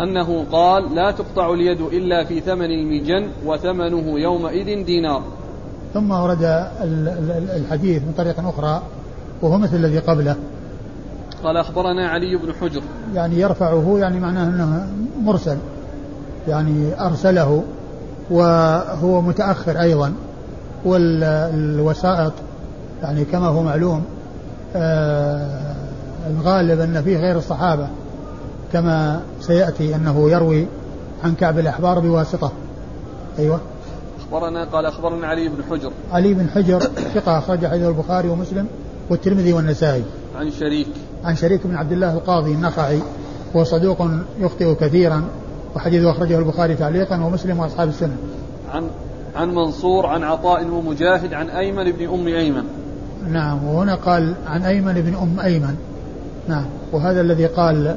أنه 0.00 0.44
قال 0.52 0.94
لا 0.94 1.10
تقطع 1.10 1.52
اليد 1.52 1.80
إلا 1.80 2.24
في 2.24 2.40
ثمن 2.40 2.70
المجن 2.70 3.28
وثمنه 3.46 4.20
يومئذ 4.20 4.84
دينار. 4.84 5.22
ثم 5.94 6.10
ورد 6.10 6.68
الحديث 7.56 8.02
من 8.02 8.14
طريق 8.16 8.48
أخرى 8.48 8.82
وهو 9.42 9.58
مثل 9.58 9.76
الذي 9.76 9.98
قبله. 9.98 10.36
قال 11.44 11.56
أخبرنا 11.56 12.08
علي 12.08 12.36
بن 12.36 12.52
حجر. 12.60 12.82
يعني 13.14 13.40
يرفعه 13.40 13.96
يعني 13.98 14.20
معناه 14.20 14.44
أنه 14.48 14.86
مرسل. 15.22 15.56
يعني 16.48 17.00
أرسله 17.00 17.62
وهو 18.30 19.20
متأخر 19.20 19.80
أيضا. 19.80 20.12
والوسائط 20.84 22.32
يعني 23.02 23.24
كما 23.24 23.46
هو 23.46 23.62
معلوم 23.62 24.04
آه 24.76 25.74
الغالب 26.30 26.80
أن 26.80 27.02
فيه 27.02 27.18
غير 27.18 27.36
الصحابة. 27.36 27.88
كما 28.72 29.20
سيأتي 29.40 29.96
أنه 29.96 30.30
يروي 30.30 30.66
عن 31.24 31.34
كعب 31.34 31.58
الأحبار 31.58 31.98
بواسطة. 31.98 32.52
أيوة. 33.38 33.60
أخبرنا 34.28 34.64
قال 34.64 34.86
أخبرنا 34.86 35.26
علي 35.26 35.48
بن 35.48 35.64
حجر. 35.70 35.92
علي 36.12 36.34
بن 36.34 36.48
حجر 36.48 36.80
ثقة 37.14 37.38
أخرج 37.38 37.66
حديث 37.66 37.86
البخاري 37.86 38.28
ومسلم 38.28 38.66
والترمذي 39.10 39.52
والنسائي. 39.52 40.02
عن 40.36 40.50
شريك. 40.50 40.88
عن 41.24 41.36
شريك 41.36 41.66
بن 41.66 41.76
عبد 41.76 41.92
الله 41.92 42.14
القاضي 42.14 42.52
النخعي 42.52 42.98
هو 43.56 43.64
صدوق 43.64 44.06
يخطئ 44.38 44.74
كثيرا 44.74 45.24
وحديثه 45.76 46.10
أخرجه 46.10 46.38
البخاري 46.38 46.74
تعليقا 46.74 47.24
ومسلم 47.24 47.58
وأصحاب 47.58 47.88
السنة. 47.88 48.16
عن 48.72 48.88
عن 49.36 49.54
منصور 49.54 50.06
عن 50.06 50.22
عطاء 50.22 50.66
ومجاهد 50.66 51.34
عن 51.34 51.50
أيمن 51.50 51.92
بن 51.92 52.08
أم 52.08 52.26
أيمن. 52.26 52.64
نعم 53.28 53.64
وهنا 53.64 53.94
قال 53.94 54.34
عن 54.46 54.62
أيمن 54.62 54.94
بن 54.94 55.14
أم 55.14 55.40
أيمن. 55.40 55.76
نعم 56.48 56.66
وهذا 56.92 57.20
الذي 57.20 57.46
قال 57.46 57.96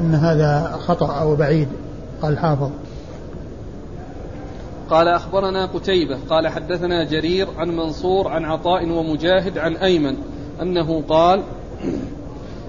أن 0.00 0.14
هذا 0.14 0.78
خطأ 0.86 1.20
أو 1.20 1.36
بعيد 1.36 1.68
قال 2.22 2.32
الحافظ 2.32 2.70
قال 4.90 5.08
أخبرنا 5.08 5.66
قتيبة 5.66 6.18
قال 6.30 6.48
حدثنا 6.48 7.04
جرير 7.04 7.48
عن 7.58 7.76
منصور 7.76 8.28
عن 8.28 8.44
عطاء 8.44 8.90
ومجاهد 8.90 9.58
عن 9.58 9.76
أيمن 9.76 10.16
أنه 10.62 11.02
قال 11.08 11.42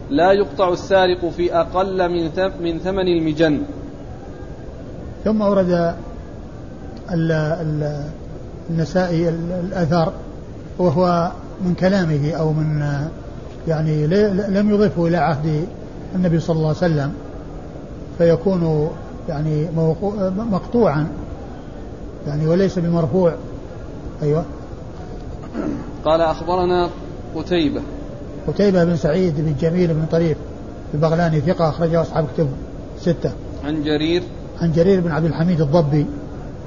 لا 0.09 0.31
يقطع 0.31 0.73
السارق 0.73 1.29
في 1.29 1.55
أقل 1.55 2.09
من 2.09 2.31
من 2.61 2.79
ثمن 2.79 3.07
المجن. 3.07 3.61
ثم 5.23 5.41
ورد 5.41 5.95
النسائي 8.69 9.29
الأثر 9.29 10.13
وهو 10.77 11.31
من 11.61 11.73
كلامه 11.73 12.31
أو 12.31 12.53
من 12.53 12.83
يعني 13.67 14.07
لم 14.47 14.69
يضفه 14.69 15.07
إلى 15.07 15.17
عهد 15.17 15.65
النبي 16.15 16.39
صلى 16.39 16.55
الله 16.55 16.67
عليه 16.67 16.77
وسلم 16.77 17.13
فيكون 18.17 18.89
يعني 19.29 19.67
مقطوعا. 20.51 21.07
يعني 22.27 22.47
وليس 22.47 22.79
بمرفوع 22.79 23.33
أيوة 24.21 24.45
قال 26.05 26.21
أخبرنا 26.21 26.89
قتيبة 27.35 27.81
قتيبة 28.47 28.83
بن 28.83 28.95
سعيد 28.95 29.35
بن 29.37 29.55
جميل 29.61 29.93
بن 29.93 30.05
طريف 30.11 30.37
البغلاني 30.93 31.41
ثقة 31.41 31.69
أخرجه 31.69 32.01
أصحاب 32.01 32.27
كتب 32.33 32.49
ستة 32.99 33.31
عن 33.65 33.83
جرير 33.83 34.23
عن 34.61 34.71
جرير 34.71 35.01
بن 35.01 35.11
عبد 35.11 35.25
الحميد 35.25 35.61
الضبي 35.61 36.05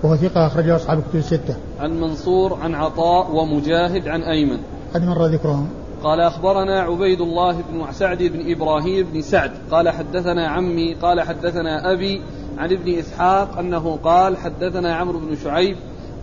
وهو 0.02 0.16
ثقة 0.16 0.46
أخرجه 0.46 0.76
أصحاب 0.76 0.98
الكتب 0.98 1.18
الستة. 1.18 1.56
عن 1.80 2.00
منصور 2.00 2.58
عن 2.62 2.74
عطاء 2.74 3.34
ومجاهد 3.34 4.08
عن 4.08 4.22
أيمن. 4.22 4.58
قد 4.94 5.04
مر 5.04 5.26
ذكرهم. 5.26 5.68
قال 6.02 6.20
أخبرنا 6.20 6.80
عبيد 6.80 7.20
الله 7.20 7.52
بن 7.52 7.92
سعد 7.92 8.22
بن 8.22 8.52
إبراهيم 8.52 9.06
بن 9.12 9.22
سعد 9.22 9.50
قال 9.70 9.88
حدثنا 9.88 10.48
عمي 10.48 10.94
قال 10.94 11.20
حدثنا 11.20 11.92
أبي 11.92 12.22
عن 12.58 12.72
ابن 12.72 12.98
إسحاق 12.98 13.58
أنه 13.58 13.98
قال 14.04 14.36
حدثنا 14.36 14.94
عمرو 14.94 15.18
بن 15.18 15.36
شعيب 15.44 15.76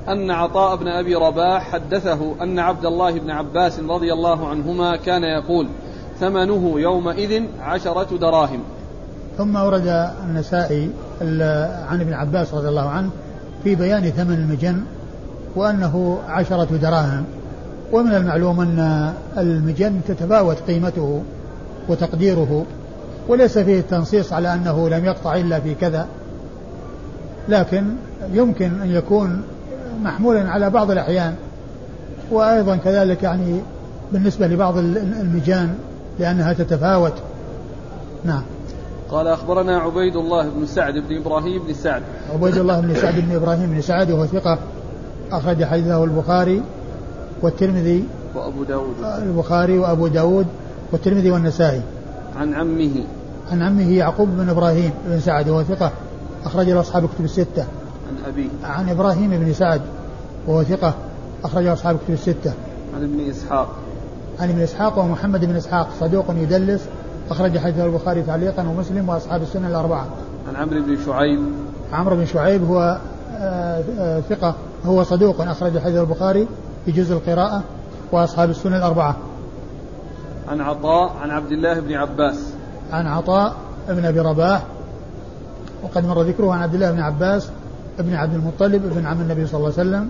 أن 0.07 0.31
عطاء 0.31 0.75
بن 0.75 0.87
أبي 0.87 1.15
رباح 1.15 1.71
حدثه 1.71 2.43
أن 2.43 2.59
عبد 2.59 2.85
الله 2.85 3.19
بن 3.19 3.29
عباس 3.29 3.79
رضي 3.79 4.13
الله 4.13 4.47
عنهما 4.47 4.95
كان 4.95 5.23
يقول 5.23 5.67
ثمنه 6.19 6.79
يومئذ 6.79 7.43
عشرة 7.61 8.17
دراهم. 8.17 8.59
ثم 9.37 9.55
ورد 9.55 10.11
النسائي 10.23 10.89
عن 11.89 12.01
ابن 12.01 12.13
عباس 12.13 12.53
رضي 12.53 12.67
الله 12.67 12.89
عنه 12.89 13.09
في 13.63 13.75
بيان 13.75 14.03
ثمن 14.03 14.33
المجن 14.33 14.81
وأنه 15.55 16.19
عشرة 16.27 16.77
دراهم. 16.81 17.23
ومن 17.91 18.15
المعلوم 18.15 18.59
أن 18.59 19.13
المجن 19.37 20.01
تتفاوت 20.07 20.57
قيمته 20.67 21.23
وتقديره 21.89 22.65
وليس 23.27 23.57
فيه 23.57 23.79
التنصيص 23.79 24.33
على 24.33 24.53
أنه 24.53 24.89
لم 24.89 25.05
يقطع 25.05 25.35
إلا 25.35 25.59
في 25.59 25.75
كذا. 25.75 26.07
لكن 27.49 27.83
يمكن 28.33 28.81
أن 28.81 28.89
يكون 28.91 29.41
محمولا 30.01 30.49
على 30.49 30.69
بعض 30.69 30.91
الأحيان. 30.91 31.35
وأيضا 32.31 32.75
كذلك 32.75 33.23
يعني 33.23 33.61
بالنسبة 34.11 34.47
لبعض 34.47 34.77
المجان 34.77 35.75
لأنها 36.19 36.53
تتفاوت. 36.53 37.13
نعم. 38.23 38.41
قال 39.09 39.27
أخبرنا 39.27 39.77
عبيد 39.77 40.15
الله 40.15 40.49
بن 40.49 40.65
سعد 40.65 40.93
بن 40.93 41.17
إبراهيم 41.17 41.63
بن 41.67 41.73
سعد. 41.73 42.01
عبيد 42.33 42.57
الله 42.57 42.79
بن 42.79 42.95
سعد 42.95 43.15
بن 43.19 43.35
إبراهيم 43.35 43.73
بن 43.73 43.81
سعد 43.81 44.11
وهو 44.11 44.25
ثقة 44.25 44.57
أخرج 45.31 45.63
حديثه 45.63 46.03
البخاري 46.03 46.61
والترمذي 47.41 48.03
وأبو 48.35 48.63
داود. 48.63 48.95
البخاري 49.23 49.77
وأبو 49.77 50.07
داود 50.07 50.47
والترمذي 50.91 51.31
والنسائي. 51.31 51.81
عن 52.39 52.53
عمه. 52.53 53.03
عن 53.51 53.61
عمه 53.61 53.91
يعقوب 53.91 54.29
بن 54.29 54.49
إبراهيم 54.49 54.91
بن 55.05 55.19
سعد 55.19 55.49
وهو 55.49 55.63
ثقة. 55.63 55.91
أخرج 56.45 56.69
له 56.69 56.79
أصحاب 56.79 57.09
كتب 57.15 57.25
الستة 57.25 57.65
عن 58.07 58.17
أبيه 58.27 58.49
عن 58.63 58.89
إبراهيم 58.89 59.29
بن 59.29 59.53
سعد 59.53 59.81
وهو 60.47 60.63
ثقة 60.63 60.93
أخرج 61.43 61.63
له 61.63 61.73
أصحاب 61.73 61.97
كتب 61.97 62.13
الستة 62.13 62.53
عن 62.95 63.03
ابن 63.03 63.29
إسحاق 63.29 63.75
عن 64.39 64.49
ابن 64.49 64.61
إسحاق 64.61 64.99
ومحمد 64.99 65.45
بن 65.45 65.55
إسحاق 65.55 65.87
صدوق 65.99 66.25
يدلس 66.29 66.81
أخرج 67.31 67.57
حديث 67.57 67.79
البخاري 67.79 68.21
تعليقا 68.21 68.67
ومسلم 68.67 69.09
وأصحاب 69.09 69.41
السنة 69.41 69.67
الأربعة. 69.67 70.05
عن 70.49 70.55
عمرو 70.55 70.81
بن 70.81 70.97
شعيب. 71.05 71.39
عمرو 71.93 72.15
بن 72.15 72.25
شعيب 72.25 72.63
هو 72.63 72.97
آه، 73.37 73.83
آه، 73.99 74.19
ثقة 74.19 74.55
هو 74.85 75.03
صدوق 75.03 75.41
أخرج 75.41 75.79
حديث 75.79 75.97
البخاري 75.97 76.47
في 76.85 76.91
جزء 76.91 77.13
القراءة 77.13 77.63
وأصحاب 78.11 78.49
السنة 78.49 78.77
الأربعة. 78.77 79.15
عن 80.47 80.61
عطاء 80.61 81.11
عن 81.21 81.29
عبد 81.29 81.51
الله 81.51 81.79
بن 81.79 81.93
عباس. 81.93 82.53
عن 82.91 83.07
عطاء 83.07 83.55
بن 83.89 84.05
أبي 84.05 84.19
رباح 84.19 84.63
وقد 85.83 86.05
مر 86.05 86.21
ذكره 86.21 86.53
عن 86.53 86.63
عبد 86.63 86.73
الله 86.73 86.91
بن 86.91 86.99
عباس 86.99 87.49
ابن 87.99 88.13
عبد 88.13 88.33
المطلب 88.33 88.85
ابن 88.85 89.05
عم 89.05 89.21
النبي 89.21 89.47
صلى 89.47 89.57
الله 89.57 89.73
عليه 89.77 89.89
وسلم 89.89 90.09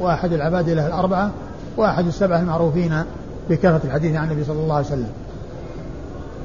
وأحد 0.00 0.32
العباد 0.32 0.70
له 0.70 0.86
الأربعة 0.86 1.30
وأحد 1.76 2.06
السبعة 2.06 2.40
المعروفين 2.40 3.02
بكثرة 3.50 3.80
الحديث 3.84 4.16
عن 4.16 4.30
النبي 4.30 4.44
صلى 4.44 4.60
الله 4.60 4.74
عليه 4.74 4.86
وسلم. 4.86 5.10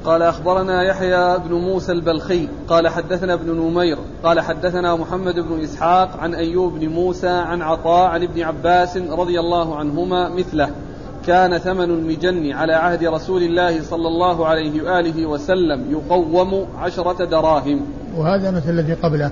قال 0.04 0.22
أخبرنا 0.22 0.82
يحيى 0.82 1.38
بن 1.38 1.54
موسى 1.54 1.92
البلخي 1.92 2.48
قال 2.68 2.88
حدثنا 2.88 3.34
ابن 3.34 3.50
نمير 3.50 3.98
قال 4.24 4.40
حدثنا 4.40 4.96
محمد 4.96 5.34
بن 5.34 5.60
إسحاق 5.60 6.16
عن 6.16 6.34
أيوب 6.34 6.78
بن 6.78 6.88
موسى 6.88 7.28
عن 7.28 7.62
عطاء 7.62 8.10
عن 8.10 8.22
ابن 8.22 8.42
عباس 8.42 8.96
رضي 8.96 9.40
الله 9.40 9.76
عنهما 9.76 10.28
مثله 10.28 10.70
كان 11.26 11.58
ثمن 11.58 11.90
المجن 11.90 12.52
على 12.52 12.72
عهد 12.72 13.04
رسول 13.04 13.42
الله 13.42 13.82
صلى 13.82 14.08
الله 14.08 14.46
عليه 14.46 14.82
وآله 14.82 15.26
وسلم 15.26 15.90
يقوم 15.90 16.66
عشرة 16.78 17.24
دراهم 17.24 17.80
وهذا 18.16 18.50
مثل 18.50 18.70
الذي 18.70 18.94
قبله. 18.94 19.30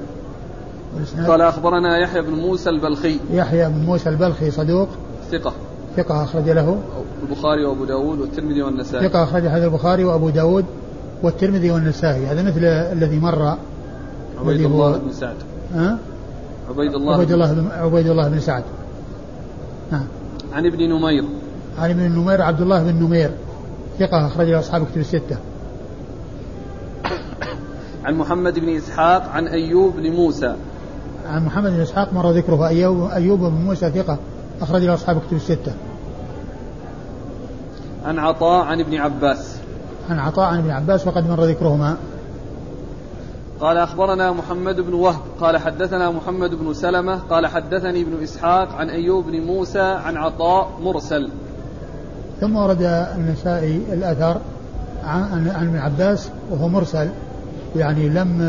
قال 1.27 1.41
أخبرنا 1.41 1.99
يحيى 1.99 2.23
بن 2.23 2.31
موسى 2.31 2.71
البلخي. 2.71 3.17
يحيى 3.33 3.69
بن 3.69 3.79
موسى 3.87 4.09
البلخي 4.09 4.51
صدوق. 4.51 4.89
ثقة. 5.33 5.53
ثقة 5.97 6.25
أخرج 6.25 6.51
له. 6.51 6.79
البخاري 7.23 7.65
وأبو 7.65 7.85
داود 7.85 8.21
والترمذي 8.21 8.63
والنسائي. 8.63 9.09
ثقة 9.09 9.23
أخرج 9.23 9.47
هذا 9.47 9.65
البخاري 9.65 10.05
وأبو 10.05 10.31
داود 10.31 10.65
والترمذي 11.23 11.71
والنسائي. 11.71 12.27
هذا 12.27 12.43
مثل 12.43 12.65
الذي 12.65 13.19
مر 13.19 13.57
عبيد 14.41 14.61
الله 14.61 14.97
بن 14.97 15.13
سعد. 15.13 15.37
ها؟ 15.75 15.99
عبيد 16.71 16.95
الله 16.95 17.15
عبيد 17.15 17.33
الله 17.33 17.53
بن 17.53 17.69
عبيد 17.73 18.07
الله 18.07 18.29
بن 18.29 18.41
سعد. 18.41 18.63
نعم 19.93 20.05
عن 20.53 20.67
ابن 20.67 20.79
نمير. 20.79 21.25
عن 21.79 21.91
ابن 21.91 22.03
نمير 22.03 22.43
عبد 22.43 22.61
الله 22.61 22.83
بن 22.83 23.05
نمير. 23.05 23.31
ثقة 23.99 24.27
أخرج 24.27 24.49
له 24.49 24.59
أصحاب 24.59 24.87
كتب 24.87 25.01
الستة. 25.01 25.37
عن 28.05 28.15
محمد 28.15 28.59
بن 28.59 28.77
إسحاق 28.77 29.29
عن 29.29 29.49
أيوب 29.49 29.97
بن 29.97 30.11
موسى. 30.11 30.57
عن 31.27 31.47
محمد 31.47 31.71
بن 31.71 31.81
إسحاق 31.81 32.13
مر 32.13 32.31
ذكره 32.31 32.69
أيوب 32.69 33.11
أيوب 33.11 33.41
بن 33.41 33.55
موسى 33.55 33.91
ثقة 33.91 34.19
أخرج 34.63 34.83
له 34.83 34.95
أصحاب 34.95 35.21
كتب 35.27 35.37
الستة. 35.37 35.73
عن 38.05 38.19
عطاء 38.19 38.65
عن 38.67 38.81
ابن 38.81 38.95
عباس. 38.95 39.57
عن 40.11 40.19
عطاء 40.19 40.45
عن 40.45 40.59
ابن 40.59 40.71
عباس 40.71 41.07
وقد 41.07 41.29
مر 41.29 41.45
ذكرهما. 41.45 41.97
قال 43.61 43.77
أخبرنا 43.77 44.33
محمد 44.33 44.81
بن 44.81 44.95
وهب 44.95 45.21
قال 45.41 45.57
حدثنا 45.57 46.11
محمد 46.11 46.55
بن 46.55 46.75
سلمة 46.75 47.19
قال 47.31 47.47
حدثني 47.47 48.03
ابن 48.03 48.23
إسحاق 48.23 48.73
عن 48.73 48.91
أيوب 48.91 49.27
بن 49.27 49.41
موسى 49.41 49.81
عن 49.81 50.17
عطاء 50.17 50.71
مرسل. 50.83 51.31
ثم 52.41 52.57
ورد 52.57 52.83
النسائي 53.17 53.83
الأثر 53.93 54.41
عن 55.05 55.49
عن 55.49 55.69
ابن 55.69 55.79
عباس 55.79 56.29
وهو 56.51 56.69
مرسل. 56.69 57.09
يعني 57.77 58.09
لم 58.09 58.43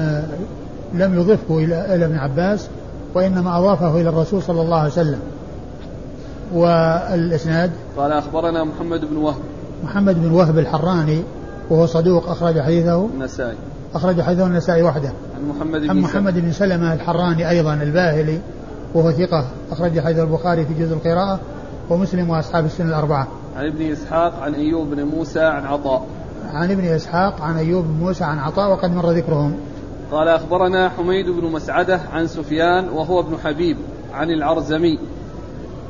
لم 0.93 1.19
يضفه 1.19 1.57
إلى 1.57 2.05
ابن 2.05 2.15
عباس 2.15 2.67
وإنما 3.15 3.57
أضافه 3.57 4.01
إلى 4.01 4.09
الرسول 4.09 4.43
صلى 4.43 4.61
الله 4.61 4.77
عليه 4.77 4.91
وسلم. 4.91 5.19
والإسناد؟ 6.53 7.71
قال 7.97 8.11
أخبرنا 8.11 8.63
محمد 8.63 9.05
بن 9.05 9.17
وهب. 9.17 9.41
محمد 9.83 10.21
بن 10.21 10.31
وهب 10.31 10.59
الحراني 10.59 11.23
وهو 11.69 11.85
صدوق 11.85 12.29
أخرج 12.29 12.61
حديثه. 12.61 13.05
النسائي. 13.05 13.55
أخرج 13.95 14.21
حديثه 14.21 14.45
النسائي 14.45 14.83
وحده. 14.83 15.09
عن 15.09 15.49
محمد 15.49 15.81
بن 15.81 15.89
عن 15.89 15.97
محمد 15.97 16.39
بن 16.39 16.51
سلمة 16.51 16.93
الحراني 16.93 17.49
أيضا 17.49 17.73
الباهلي 17.73 18.39
وهو 18.95 19.11
ثقة 19.11 19.45
أخرج 19.71 19.99
حديث 19.99 20.19
البخاري 20.19 20.65
في 20.65 20.73
جزء 20.73 20.93
القراءة 20.93 21.39
ومسلم 21.89 22.29
وأصحاب 22.29 22.65
السنة 22.65 22.89
الأربعة. 22.89 23.27
عن 23.55 23.65
ابن 23.65 23.91
إسحاق 23.91 24.39
عن 24.39 24.53
أيوب 24.53 24.89
بن 24.89 25.03
موسى 25.03 25.39
عن 25.39 25.65
عطاء. 25.65 26.05
عن 26.53 26.71
ابن 26.71 26.85
إسحاق 26.85 27.41
عن 27.41 27.57
أيوب 27.57 27.85
بن 27.85 28.05
موسى 28.05 28.23
عن 28.23 28.39
عطاء 28.39 28.71
وقد 28.71 28.95
مر 28.95 29.11
ذكرهم. 29.11 29.55
قال 30.11 30.27
أخبرنا 30.27 30.89
حميد 30.89 31.29
بن 31.29 31.51
مسعدة 31.51 31.99
عن 32.13 32.27
سفيان 32.27 32.89
وهو 32.89 33.19
ابن 33.19 33.37
حبيب 33.43 33.77
عن 34.13 34.31
العرزمي 34.31 34.99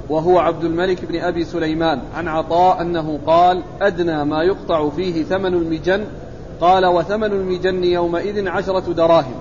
وهو 0.09 0.39
عبد 0.39 0.63
الملك 0.63 1.05
بن 1.05 1.19
أبي 1.19 1.45
سليمان 1.45 1.99
عن 2.15 2.27
عطاء 2.27 2.81
أنه 2.81 3.19
قال 3.27 3.63
أدنى 3.81 4.25
ما 4.25 4.43
يقطع 4.43 4.89
فيه 4.89 5.23
ثمن 5.23 5.53
المجن. 5.53 6.05
قال 6.61 6.85
وثمن 6.85 7.31
المجن 7.31 7.83
يومئذ 7.83 8.47
عشرة 8.47 8.93
دراهم. 8.93 9.35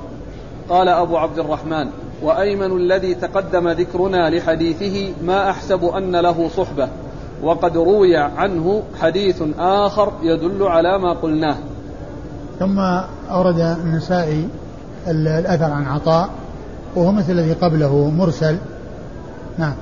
قال 0.68 0.88
أبو 0.88 1.16
عبد 1.16 1.38
الرحمن 1.38 1.88
وأيمن 2.22 2.76
الذي 2.76 3.14
تقدم 3.14 3.68
ذكرنا 3.68 4.30
لحديثه 4.30 5.12
ما 5.22 5.50
أحسب 5.50 5.84
أن 5.84 6.16
له 6.16 6.48
صحبة. 6.56 6.88
وقد 7.42 7.76
روي 7.76 8.16
عنه 8.16 8.82
حديث 9.00 9.42
آخر 9.58 10.12
يدل 10.22 10.62
على 10.62 10.98
ما 10.98 11.12
قلناه. 11.12 11.56
ثم 12.58 12.78
أورد 13.30 13.58
النسائي 13.58 14.48
الأثر 15.08 15.70
عن 15.70 15.86
عطاء 15.86 16.28
وهو 16.96 17.12
مثل 17.12 17.32
الذي 17.32 17.52
قبله 17.52 18.10
مرسل. 18.10 18.56
نعم. 19.58 19.74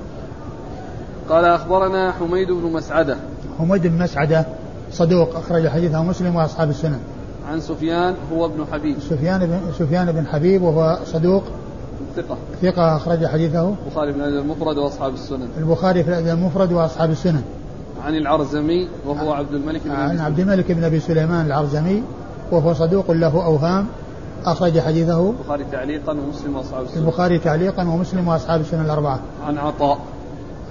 قال 1.29 1.45
أخبرنا 1.45 2.11
حميد 2.11 2.47
بن 2.47 2.71
مسعدة. 2.71 3.17
حميد 3.59 3.87
بن 3.87 4.03
مسعدة 4.03 4.45
صدوق 4.91 5.35
أخرج 5.35 5.67
حديثه 5.67 6.03
مسلم 6.03 6.35
وأصحاب 6.35 6.69
السنن. 6.69 6.99
عن 7.51 7.59
سفيان 7.59 8.15
هو 8.33 8.45
ابن 8.45 8.65
حبيب. 8.73 8.95
سفيان 9.09 9.39
بن 9.45 9.59
سفيان 9.79 10.11
بن 10.11 10.27
حبيب 10.27 10.61
وهو 10.61 10.99
صدوق 11.05 11.43
ثقة. 12.15 12.37
ثقة 12.61 12.95
أخرج 12.95 13.25
حديثه. 13.25 13.73
البخاري 13.85 14.13
في 14.13 14.19
الأدب 14.19 14.37
المفرد 14.37 14.77
وأصحاب 14.77 15.13
السنن. 15.13 15.47
البخاري 15.57 16.03
في 16.03 16.09
الأدب 16.09 16.27
المفرد 16.27 16.71
وأصحاب 16.71 17.11
السنن. 17.11 17.41
عن 18.05 18.15
العرزمي 18.15 18.87
وهو 19.05 19.33
عبد 19.33 19.53
الملك 19.53 19.81
بن 19.85 19.91
عن 19.91 20.19
عبد 20.19 20.39
الملك 20.39 20.71
بن 20.71 20.83
أبي 20.83 20.99
سليمان 20.99 21.45
العرزمي 21.45 22.03
وهو 22.51 22.73
صدوق 22.73 23.11
له 23.11 23.45
أوهام. 23.45 23.87
أخرج 24.45 24.79
حديثه. 24.79 25.29
البخاري 25.29 25.65
تعليقا 25.71 26.11
ومسلم 26.11 26.55
وأصحاب 26.55 26.85
السنن. 26.85 27.03
البخاري 27.03 27.37
تعليقا 27.39 27.83
ومسلم 27.83 28.27
وأصحاب 28.27 28.61
السنن 28.61 28.85
الأربعة. 28.85 29.19
عن 29.47 29.57
عطاء. 29.57 29.99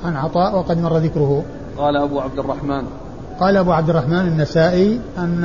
عن 0.04 0.16
عطاء 0.16 0.56
وقد 0.56 0.78
مر 0.78 0.96
ذكره. 0.96 1.44
قال 1.78 1.96
أبو 1.96 2.20
عبد 2.20 2.38
الرحمن. 2.38 2.84
قال 3.40 3.56
أبو 3.56 3.72
عبد 3.72 3.90
الرحمن 3.90 4.28
النسائي 4.28 5.00
أن 5.18 5.44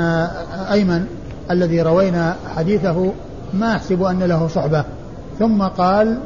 أيمن 0.71 1.05
الذي 1.51 1.81
روينا 1.81 2.35
حديثه 2.55 3.11
ما 3.53 3.75
أحسب 3.75 4.03
أن 4.03 4.23
له 4.23 4.47
صحبة. 4.47 4.85
ثم 5.39 5.63
قال 5.63 6.17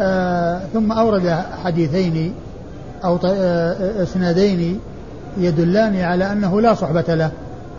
آه 0.00 0.60
ثم 0.72 0.92
أورد 0.92 1.44
حديثين 1.64 2.34
أو 3.04 3.18
آه 3.24 4.02
إسنادين 4.02 4.80
يدلان 5.36 5.96
على 5.96 6.32
أنه 6.32 6.60
لا 6.60 6.74
صحبة 6.74 7.14
له 7.14 7.30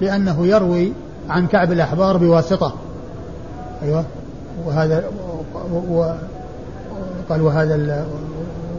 لأنه 0.01 0.47
يروي 0.47 0.93
عن 1.29 1.47
كعب 1.47 1.71
الأحبار 1.71 2.17
بواسطة. 2.17 2.73
أيوة. 3.83 4.03
وهذا 4.65 5.03
قال 7.29 7.41
وهذا 7.41 8.05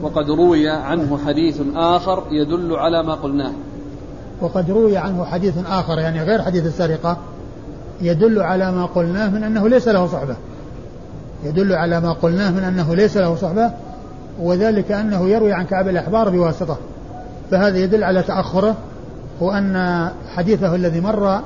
وقد 0.03 0.31
روي 0.31 0.69
عنه 0.69 1.19
حديث 1.27 1.61
آخر 1.77 2.23
يدل 2.31 2.77
على 2.77 3.03
ما 3.03 3.15
قلناه. 3.15 3.53
وقد 4.41 4.71
روي 4.71 4.97
عنه 4.97 5.25
حديث 5.25 5.55
آخر 5.67 5.99
يعني 5.99 6.23
غير 6.23 6.43
حديث 6.43 6.67
السرقة 6.67 7.17
يدل 8.01 8.41
على 8.41 8.73
ما 8.73 8.87
قلناه 8.87 9.31
من 9.31 9.45
أنه 9.45 9.69
ليس 9.69 9.89
له 9.89 10.07
صحبة. 10.07 10.37
يدل 11.45 11.73
على 11.73 12.01
ما 12.01 12.13
قلناه 12.13 12.51
من 12.51 12.65
أنه 12.65 12.95
ليس 12.95 13.17
له 13.17 13.37
صحبة 13.37 13.71
وذلك 14.41 14.93
أنه 14.93 15.29
يروي 15.29 15.53
عن 15.53 15.67
كعب 15.67 15.89
الأحبار 15.89 16.31
بواسطة. 16.31 16.77
فهذا 17.51 17.79
يدل 17.79 18.05
على 18.05 18.23
تأخره 18.23 18.77
وأن 19.41 20.09
حديثه 20.37 20.75
الذي 20.75 21.01
مر 21.01 21.41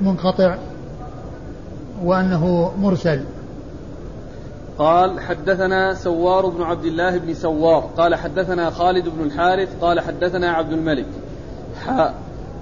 منقطع 0.00 0.56
وأنه 2.04 2.72
مرسل. 2.78 3.24
قال 4.78 5.20
حدثنا 5.20 5.94
سوار 5.94 6.46
بن 6.46 6.62
عبد 6.62 6.84
الله 6.84 7.18
بن 7.18 7.34
سوار 7.34 7.90
قال 7.96 8.14
حدثنا 8.14 8.70
خالد 8.70 9.08
بن 9.08 9.24
الحارث 9.24 9.68
قال 9.80 10.00
حدثنا 10.00 10.50
عبد 10.50 10.72
الملك. 10.72 11.06
حاء 11.86 12.14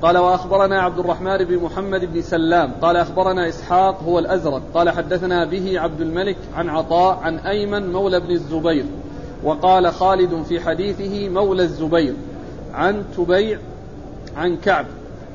قال 0.03 0.19
وأخبرنا 0.19 0.81
عبد 0.81 0.99
الرحمن 0.99 1.37
بن 1.37 1.57
محمد 1.57 2.13
بن 2.13 2.23
سلام. 2.23 2.73
قال 2.83 2.97
أخبرنا 2.97 3.49
إسحاق 3.49 4.03
هو 4.03 4.19
الأزرق. 4.19 4.63
قال 4.75 4.91
حدثنا 4.91 5.45
به 5.45 5.81
عبد 5.81 6.01
الملك 6.01 6.37
عن 6.55 6.69
عطاء 6.69 7.19
عن 7.23 7.39
أيمن 7.39 7.93
مولى 7.93 8.21
بن 8.21 8.31
الزبير. 8.31 8.85
وقال 9.45 9.93
خالد 9.93 10.43
في 10.43 10.61
حديثه 10.61 11.29
مولى 11.29 11.63
الزبير 11.63 12.15
عن 12.75 13.05
تبيع 13.17 13.59
عن 14.37 14.57
كعب 14.57 14.87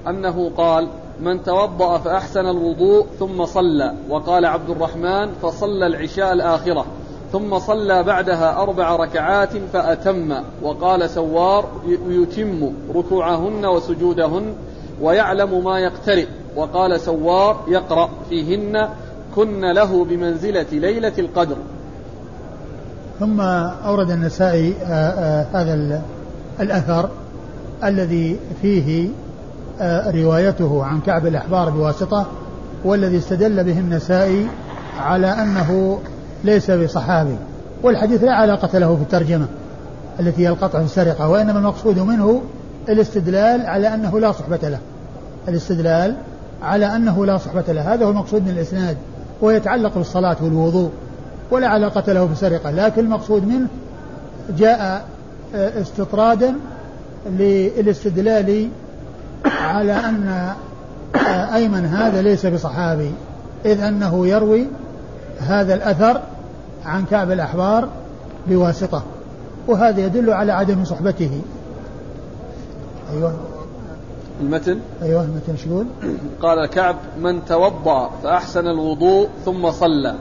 أنه 0.07 0.51
قال 0.57 0.87
من 1.21 1.43
توضأ 1.43 1.97
فأحسن 1.97 2.49
الوضوء 2.49 3.05
ثم 3.19 3.45
صلى 3.45 3.93
وقال 4.09 4.45
عبد 4.45 4.69
الرحمن 4.69 5.31
فصلى 5.41 5.87
العشاء 5.87 6.33
الآخرة 6.33 6.85
ثم 7.33 7.59
صلى 7.59 8.03
بعدها 8.03 8.61
أربع 8.61 8.95
ركعات 8.95 9.49
فأتم. 9.73 10.33
وقال 10.61 11.09
سوار 11.09 11.65
يتم 12.09 12.73
ركوعهن 12.95 13.65
وسجودهن 13.65 14.53
ويعلم 15.01 15.63
ما 15.63 15.79
يقترئ. 15.79 16.27
وقال 16.55 16.99
سوار 16.99 17.65
يقرأ 17.67 18.09
فيهن 18.29 18.87
كن 19.35 19.71
له 19.71 20.05
بمنزلة 20.05 20.65
ليلة 20.71 21.13
القدر. 21.19 21.55
ثم 23.19 23.41
أورد 23.85 24.11
النسائي 24.11 24.73
هذا 25.53 26.01
الأثر 26.59 27.09
الذي 27.83 28.39
فيه 28.61 29.09
روايته 30.23 30.83
عن 30.83 31.01
كعب 31.01 31.25
الأحبار 31.27 31.69
بواسطة 31.69 32.25
والذي 32.85 33.17
استدل 33.17 33.63
به 33.63 33.79
النسائي 33.79 34.47
على 34.99 35.27
أنه 35.27 35.99
ليس 36.43 36.71
بصحابي 36.71 37.35
والحديث 37.83 38.23
لا 38.23 38.33
علاقة 38.33 38.79
له 38.79 38.95
في 38.95 39.01
الترجمة 39.01 39.45
التي 40.19 40.41
هي 40.43 40.49
القطع 40.49 40.79
في 40.79 40.85
السرقة 40.85 41.29
وإنما 41.29 41.59
المقصود 41.59 41.99
منه 41.99 42.41
الاستدلال 42.89 43.65
على 43.65 43.93
أنه 43.93 44.19
لا 44.19 44.31
صحبة 44.31 44.69
له. 44.69 44.79
الاستدلال 45.47 46.15
على 46.61 46.85
أنه 46.95 47.25
لا 47.25 47.37
صحبة 47.37 47.73
له 47.73 47.93
هذا 47.93 48.05
هو 48.05 48.09
المقصود 48.09 48.41
من 48.41 48.49
الإسناد 48.49 48.97
ويتعلق 49.41 49.97
بالصلاة 49.97 50.37
والوضوء 50.41 50.91
ولا 51.51 51.67
علاقة 51.67 52.13
له 52.13 52.25
في 52.25 52.31
السرقة 52.31 52.71
لكن 52.71 53.01
المقصود 53.01 53.47
منه 53.47 53.67
جاء 54.57 55.05
آه، 55.55 55.81
استطرادا 55.81 56.53
للاستدلال 57.25 58.69
على 59.45 59.93
أن 59.93 60.53
أيمن 61.53 61.85
هذا 61.85 62.21
ليس 62.21 62.45
بصحابي 62.45 63.11
إذ 63.65 63.81
أنه 63.81 64.27
يروي 64.27 64.67
هذا 65.39 65.73
الأثر 65.73 66.21
عن 66.85 67.05
كعب 67.05 67.31
الأحبار 67.31 67.89
بواسطة 68.47 69.03
وهذا 69.67 70.05
يدل 70.05 70.33
على 70.33 70.51
عدم 70.51 70.85
صحبته. 70.85 71.41
أيوة. 73.13 73.33
المتن؟ 74.41 74.79
أيوة 75.01 75.23
المتن 75.23 75.57
شو 75.57 75.69
يقول؟ 75.69 75.87
قال 76.43 76.65
كعب 76.65 76.95
من 77.21 77.45
توضأ 77.45 78.09
فأحسن 78.23 78.67
الوضوء 78.67 79.29
ثم 79.45 79.71
صلى. 79.71 80.15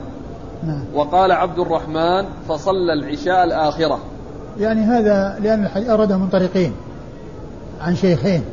نعم. 0.63 0.83
وقال 0.93 1.31
عبد 1.31 1.59
الرحمن 1.59 2.25
فصلى 2.49 2.93
العشاء 2.93 3.43
الآخرة. 3.43 3.99
يعني 4.59 4.81
هذا 4.81 5.39
لأن 5.39 5.65
الحديث 5.65 5.89
أرده 5.89 6.17
من 6.17 6.29
طريقين 6.29 6.73
عن 7.81 7.95
شيخين 7.95 8.43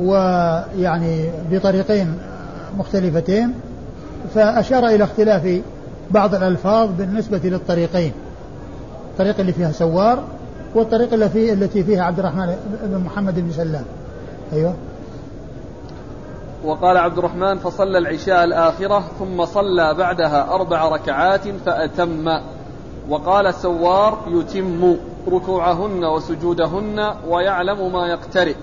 ويعني 0.00 1.30
بطريقين 1.50 2.18
مختلفتين 2.78 3.54
فأشار 4.34 4.86
إلى 4.86 5.04
اختلاف 5.04 5.60
بعض 6.12 6.34
الألفاظ 6.34 6.90
بالنسبة 6.98 7.40
للطريقين. 7.44 8.12
الطريق 9.12 9.40
اللي 9.40 9.52
فيها 9.52 9.72
سوار 9.72 10.24
والطريق 10.74 11.12
اللي 11.12 11.28
فيه 11.28 11.52
التي 11.52 11.84
فيها 11.84 12.02
عبد 12.02 12.18
الرحمن 12.18 12.56
بن 12.82 12.98
محمد 12.98 13.40
بن 13.40 13.52
سلام. 13.52 13.84
أيوه. 14.52 14.74
وقال 16.64 16.96
عبد 16.96 17.18
الرحمن 17.18 17.58
فصلى 17.58 17.98
العشاء 17.98 18.44
الآخرة 18.44 19.04
ثم 19.18 19.44
صلى 19.44 19.94
بعدها 19.94 20.54
أربع 20.54 20.88
ركعات 20.88 21.48
فأتم. 21.48 22.28
وقال 23.08 23.54
سوار 23.54 24.18
يتم 24.28 24.96
ركوعهن 25.28 26.04
وسجودهن 26.04 27.14
ويعلم 27.28 27.92
ما 27.92 28.06
يقترئ. 28.06 28.54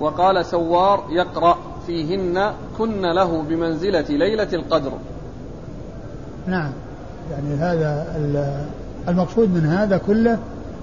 وقال 0.00 0.44
سوار 0.44 1.04
يقرأ 1.10 1.58
فيهن 1.86 2.52
كن 2.78 3.06
له 3.06 3.42
بمنزلة 3.42 4.04
ليلة 4.08 4.48
القدر. 4.52 4.92
نعم. 6.46 6.70
يعني 7.30 7.54
هذا 7.54 8.06
المقصود 9.08 9.48
من 9.48 9.66
هذا 9.66 9.96
كله 9.96 10.38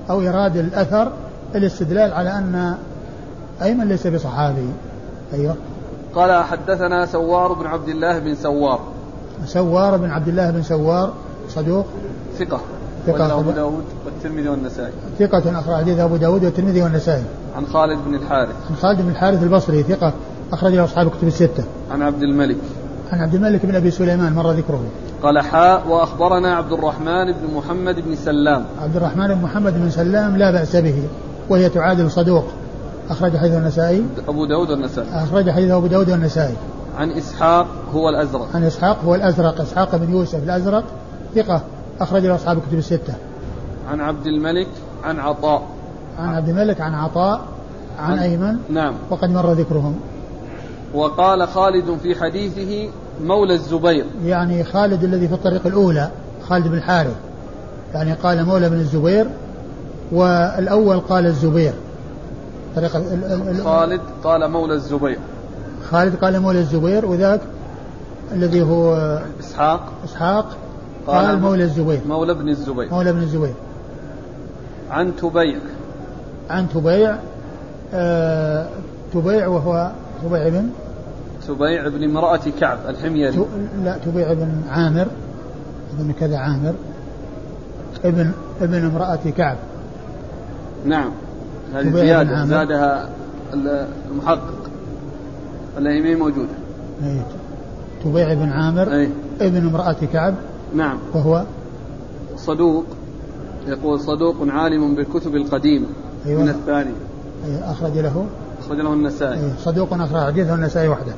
أو 0.10 0.22
إيراد 0.22 0.58
الأثر 0.58 1.12
الاستدلال 1.56 2.13
على 2.13 2.30
أن 2.30 2.76
أيمن 3.62 3.88
ليس 3.88 4.08
بصحابي. 4.08 4.69
أيوه. 5.34 5.56
قال 6.15 6.43
حدثنا 6.43 7.06
سوار 7.06 7.54
بن 7.54 7.65
عبد 7.65 7.89
الله 7.89 8.19
بن 8.19 8.36
سوار. 8.36 8.80
سوار 9.45 9.98
بن 9.98 10.10
عبد 10.10 10.28
الله 10.28 10.52
بن 10.52 10.62
سوار 10.62 11.13
صدوق. 11.50 11.86
ثقة. 12.39 12.60
ثقة. 13.08 13.39
أبو 13.39 13.52
داود 13.52 13.84
والترمذي 14.06 14.50
والنسائي. 14.50 14.91
ثقة 15.19 15.60
أخرج 15.60 15.76
حديث 15.76 16.00
أبو 16.00 16.15
داود 16.15 16.45
والترمذي 16.45 16.82
والنسائي. 16.82 17.24
عن 17.56 17.65
خالد 17.65 18.00
بن 18.08 18.15
الحارث. 18.15 18.56
عن 18.69 18.76
خالد 18.76 19.02
بن 19.02 19.10
الحارث 19.10 19.43
البصري 19.43 19.84
ثقة 19.84 20.13
أخرج 20.54 20.74
له 20.74 20.84
أصحاب 20.84 21.08
الكتب 21.08 21.28
الستة. 21.28 21.63
عن 21.91 22.02
عبد 22.02 22.22
الملك. 22.22 22.58
عن 23.12 23.22
عبد 23.22 23.36
الملك 23.36 23.65
بن 23.65 23.76
أبي 23.76 23.91
سليمان 23.91 24.34
مر 24.34 24.52
ذكره. 24.52 24.84
قال 25.24 25.39
حاء 25.39 25.88
وأخبرنا 25.88 26.56
عبد 26.56 26.72
الرحمن 26.72 27.32
بن 27.32 27.54
محمد 27.56 27.95
بن 27.95 28.15
سلام. 28.15 28.65
عبد 28.82 28.95
الرحمن 28.95 29.28
بن 29.28 29.41
محمد 29.41 29.74
بن 29.74 29.89
سلام 29.89 30.38
لا 30.38 30.52
بأس 30.52 30.76
به 30.76 31.04
وهي 31.50 31.69
تعادل 31.69 32.12
صدوق. 32.12 32.45
أخرج 33.10 33.38
حديث 33.38 33.54
النسائي. 33.54 34.06
أبو 34.28 34.45
داود 34.45 34.69
والنسائي. 34.69 35.08
أخرج 35.24 35.50
حديث 35.50 35.72
أبو 35.72 35.88
داود 35.88 36.10
والنسائي. 36.10 36.56
عن 36.98 37.12
إسحاق 37.12 37.67
هو 37.93 38.10
الأزرق. 38.10 38.48
عن 38.56 38.63
إسحاق 38.63 38.98
هو 39.06 39.15
الأزرق. 39.15 39.62
إسحاق 39.62 39.95
بن 39.95 40.12
يوسف 40.12 40.43
الأزرق. 40.43 40.84
ثقة. 41.36 41.62
أخرج 42.02 42.26
له 42.26 42.36
أصحاب 42.36 42.58
الكتب 42.58 42.78
الستة. 42.78 43.13
عن 43.91 44.02
عبد 44.02 44.26
الملك 44.26 44.67
عن 45.04 45.19
عطاء. 45.19 45.62
عن 46.19 46.36
عبد 46.36 46.50
الملك 46.50 46.82
عن 46.82 46.93
عطاء 46.93 47.41
عن, 48.00 48.12
عن 48.12 48.19
أيمن. 48.19 48.58
نعم. 48.69 48.93
وقد 49.10 49.30
مر 49.30 49.52
ذكرهم. 49.52 49.95
وقال 50.93 51.47
خالد 51.47 51.97
في 52.04 52.15
حديثه 52.15 52.89
مولى 53.23 53.54
الزبير. 53.54 54.06
يعني 54.25 54.63
خالد 54.63 55.04
الذي 55.04 55.28
في 55.28 55.34
الطريق 55.34 55.67
الأولى 55.67 56.10
خالد 56.49 56.67
بن 56.67 56.78
الحارث 56.78 57.15
يعني 57.93 58.13
قال 58.13 58.45
مولى 58.45 58.69
بن 58.69 58.75
الزبير 58.75 59.28
والأول 60.12 60.99
قال 60.99 61.25
الزبير. 61.25 61.73
طريقة 62.75 63.04
خالد 63.63 64.02
قال 64.23 64.52
مولى 64.52 64.73
الزبير. 64.73 65.17
خالد 65.89 66.15
قال 66.15 66.39
مولى 66.39 66.60
الزبير 66.60 67.06
وذاك 67.06 67.41
الذي 68.32 68.62
هو 68.62 68.93
إسحاق 69.39 69.82
إسحاق 70.06 70.45
قال, 71.08 71.25
قال 71.25 71.39
مولى 71.39 71.63
الزبير. 71.63 72.02
مولى 72.08 72.32
ابن 72.32 72.49
الزبير. 72.49 72.91
مولى 72.91 73.10
ابن 73.10 73.21
الزبير. 73.21 73.54
عن 74.91 75.15
تبيع. 75.15 75.60
عن 76.49 76.69
تبيع 76.69 77.15
آه 77.93 78.67
تبيع 79.13 79.47
وهو 79.47 79.91
تبيع 80.23 80.49
بن 80.49 80.69
تبيع 81.47 81.88
بن 81.88 82.03
امرأة 82.03 82.41
كعب 82.60 82.77
الحميري 82.89 83.45
لا 83.84 83.97
تبيع 84.05 84.34
بن 84.34 84.62
عامر 84.69 85.08
ابن 85.99 86.12
كذا 86.19 86.38
عامر. 86.38 86.73
ابن 88.05 88.32
ابن 88.62 88.86
امرأة 88.86 89.19
كعب. 89.38 89.58
نعم. 90.86 91.12
هذه 91.73 91.89
زيادة. 91.89 92.45
زادها 92.45 93.10
المحقق. 94.12 94.69
التي 95.77 96.01
ما 96.01 96.15
موجودة. 96.15 96.53
أي 97.03 97.21
تبيع 98.03 98.34
بن 98.34 98.49
عامر 98.49 98.93
أي. 98.93 99.10
ابن 99.41 99.67
امرأة 99.67 99.95
كعب. 100.13 100.36
نعم. 100.75 100.97
وهو؟ 101.13 101.43
صدوق. 102.38 102.86
يقول 103.67 103.99
صدوق 103.99 104.36
عالم 104.49 104.95
بالكتب 104.95 105.36
القديمة. 105.36 105.88
أيوة. 106.25 106.41
من 106.41 106.49
الثاني. 106.49 106.93
أيوة. 107.45 107.71
أخرج 107.71 107.97
له. 107.97 108.25
أخرج 108.69 108.82
له 108.82 108.93
النسائي. 108.93 109.39
أيوة. 109.39 109.53
صدوق 109.60 109.93
أخرج 109.93 110.25
حديثه 110.25 110.55
النسائي 110.55 110.88
وحده. 110.88 111.12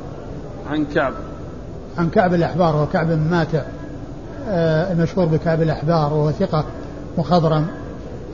عن 0.70 0.86
كعب. 0.86 1.14
عن 1.98 2.10
كعب 2.10 2.34
الأحبار 2.34 2.76
وهو 2.76 2.88
كعب 2.88 3.08
بن 3.08 3.30
ماتع 3.32 3.62
آه 4.50 4.92
المشهور 4.92 5.26
بكعب 5.26 5.62
الأحبار 5.62 6.14
وهو 6.14 6.32
ثقة 6.32 6.66
مخضرم. 7.18 7.68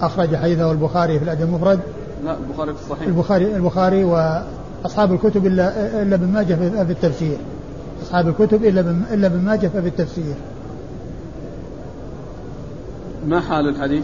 أخرج 0.01 0.36
حديثه 0.36 0.71
البخاري 0.71 1.19
في 1.19 1.25
الأدب 1.25 1.41
المفرد. 1.41 1.80
لا 2.25 2.38
البخاري 2.38 2.73
في 2.73 2.82
الصحيح. 2.82 3.08
البخاري 3.08 3.56
البخاري 3.56 4.03
وأصحاب 4.03 5.13
الكتب 5.13 5.45
إلا 5.45 6.01
إلا 6.01 6.15
ابن 6.15 6.27
ماجه 6.27 6.56
في 6.56 6.91
التفسير. 6.91 7.38
أصحاب 8.03 8.27
الكتب 8.27 8.63
إلا 8.65 8.82
إلا 9.13 9.27
ابن 9.27 9.39
ماجه 9.39 9.67
في 9.67 9.80
التفسير. 9.80 10.36
ما 13.27 13.39
حال 13.39 13.69
الحديث؟ 13.69 14.03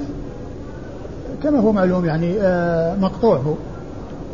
كما 1.43 1.60
هو 1.60 1.71
معلوم 1.71 2.06
يعني 2.06 2.36
آه، 2.41 2.95
مقطوع 2.95 3.38
هو 3.38 3.54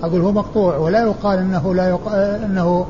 أقول 0.04 0.22
هو 0.22 0.32
مقطوع 0.32 0.78
ولا 0.78 1.02
يقال 1.02 1.40
أنه 1.40 1.76
لا 1.76 1.90
يق... 1.90 2.12
أنه 2.46 2.86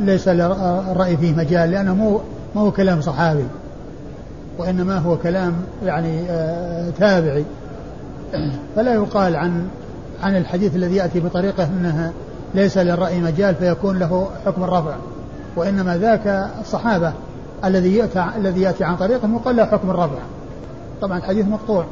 ليس 0.00 0.28
الرأي 0.28 1.16
فيه 1.16 1.34
مجال 1.34 1.70
لأنه 1.70 1.94
مو 1.94 2.20
ما 2.54 2.60
هو 2.60 2.70
كلام 2.70 3.00
صحابي 3.00 3.44
وإنما 4.58 4.98
هو 4.98 5.16
كلام 5.16 5.54
يعني 5.84 6.30
آه، 6.30 6.90
تابعي. 6.90 7.44
فلا 8.76 8.94
يقال 8.94 9.36
عن 9.36 9.68
عن 10.22 10.36
الحديث 10.36 10.76
الذي 10.76 10.96
يأتي 10.96 11.20
بطريقة 11.20 11.64
أنها 11.64 12.12
ليس 12.54 12.78
للرأي 12.78 13.20
مجال 13.20 13.54
فيكون 13.54 13.98
له 13.98 14.28
حكم 14.46 14.64
الرفع 14.64 14.94
وإنما 15.56 15.96
ذاك 15.96 16.50
الصحابة 16.60 17.12
الذي 17.64 17.96
يأتي 17.96 18.24
الذي 18.36 18.60
يأتي 18.60 18.84
عن 18.84 18.96
طريقه 18.96 19.28
يقال 19.34 19.56
له 19.56 19.64
حكم 19.64 19.90
الرفع. 19.90 20.18
طبعا 21.02 21.18
الحديث 21.18 21.46
مقطوع. 21.46 21.84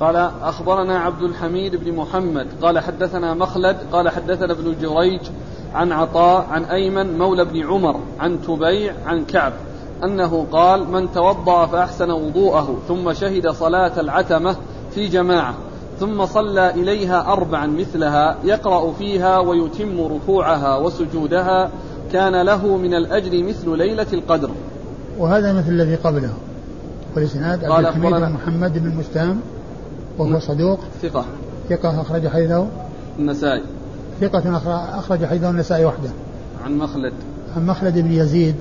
قال 0.00 0.16
أخبرنا 0.42 0.98
عبد 0.98 1.22
الحميد 1.22 1.76
بن 1.76 1.92
محمد 1.92 2.46
قال 2.62 2.78
حدثنا 2.78 3.34
مخلد 3.34 3.76
قال 3.92 4.08
حدثنا 4.08 4.52
ابن 4.52 4.74
جريج 4.80 5.20
عن 5.74 5.92
عطاء 5.92 6.46
عن 6.50 6.64
أيمن 6.64 7.18
مولى 7.18 7.44
بن 7.44 7.66
عمر 7.66 8.00
عن 8.20 8.42
تبيع 8.42 8.94
عن 9.06 9.24
كعب 9.24 9.52
أنه 10.04 10.46
قال 10.52 10.90
من 10.90 11.12
توضأ 11.12 11.66
فأحسن 11.66 12.10
وضوءه 12.10 12.78
ثم 12.88 13.12
شهد 13.12 13.48
صلاة 13.48 14.00
العتمة 14.00 14.56
في 14.94 15.08
جماعة 15.08 15.54
ثم 16.00 16.26
صلى 16.26 16.70
إليها 16.70 17.32
أربعا 17.32 17.66
مثلها 17.66 18.36
يقرأ 18.44 18.92
فيها 18.92 19.38
ويتم 19.38 20.00
ركوعها 20.00 20.76
وسجودها 20.76 21.70
كان 22.12 22.42
له 22.42 22.76
من 22.76 22.94
الأجر 22.94 23.44
مثل 23.44 23.76
ليلة 23.76 24.06
القدر. 24.12 24.50
وهذا 25.18 25.52
مثل 25.52 25.68
الذي 25.68 25.94
قبله. 25.94 26.32
والإسناد 27.16 27.64
عبد 27.64 27.86
الحميد 27.86 28.12
بن 28.12 28.32
محمد 28.32 28.78
بن 28.78 28.96
مستام 28.96 29.40
وهو 30.18 30.38
صدوق. 30.38 30.80
ثقة. 31.02 31.24
ثقة 31.68 32.00
أخرج 32.00 32.28
حديثه. 32.28 32.66
النسائي. 33.18 33.62
ثقة 34.20 34.56
أخرج 34.98 35.24
حديثه 35.24 35.50
النسائي 35.50 35.84
وحده. 35.84 36.10
عن 36.64 36.78
مخلد. 36.78 37.12
عن 37.56 37.66
مخلد 37.66 37.98
بن 37.98 38.12
يزيد. 38.12 38.54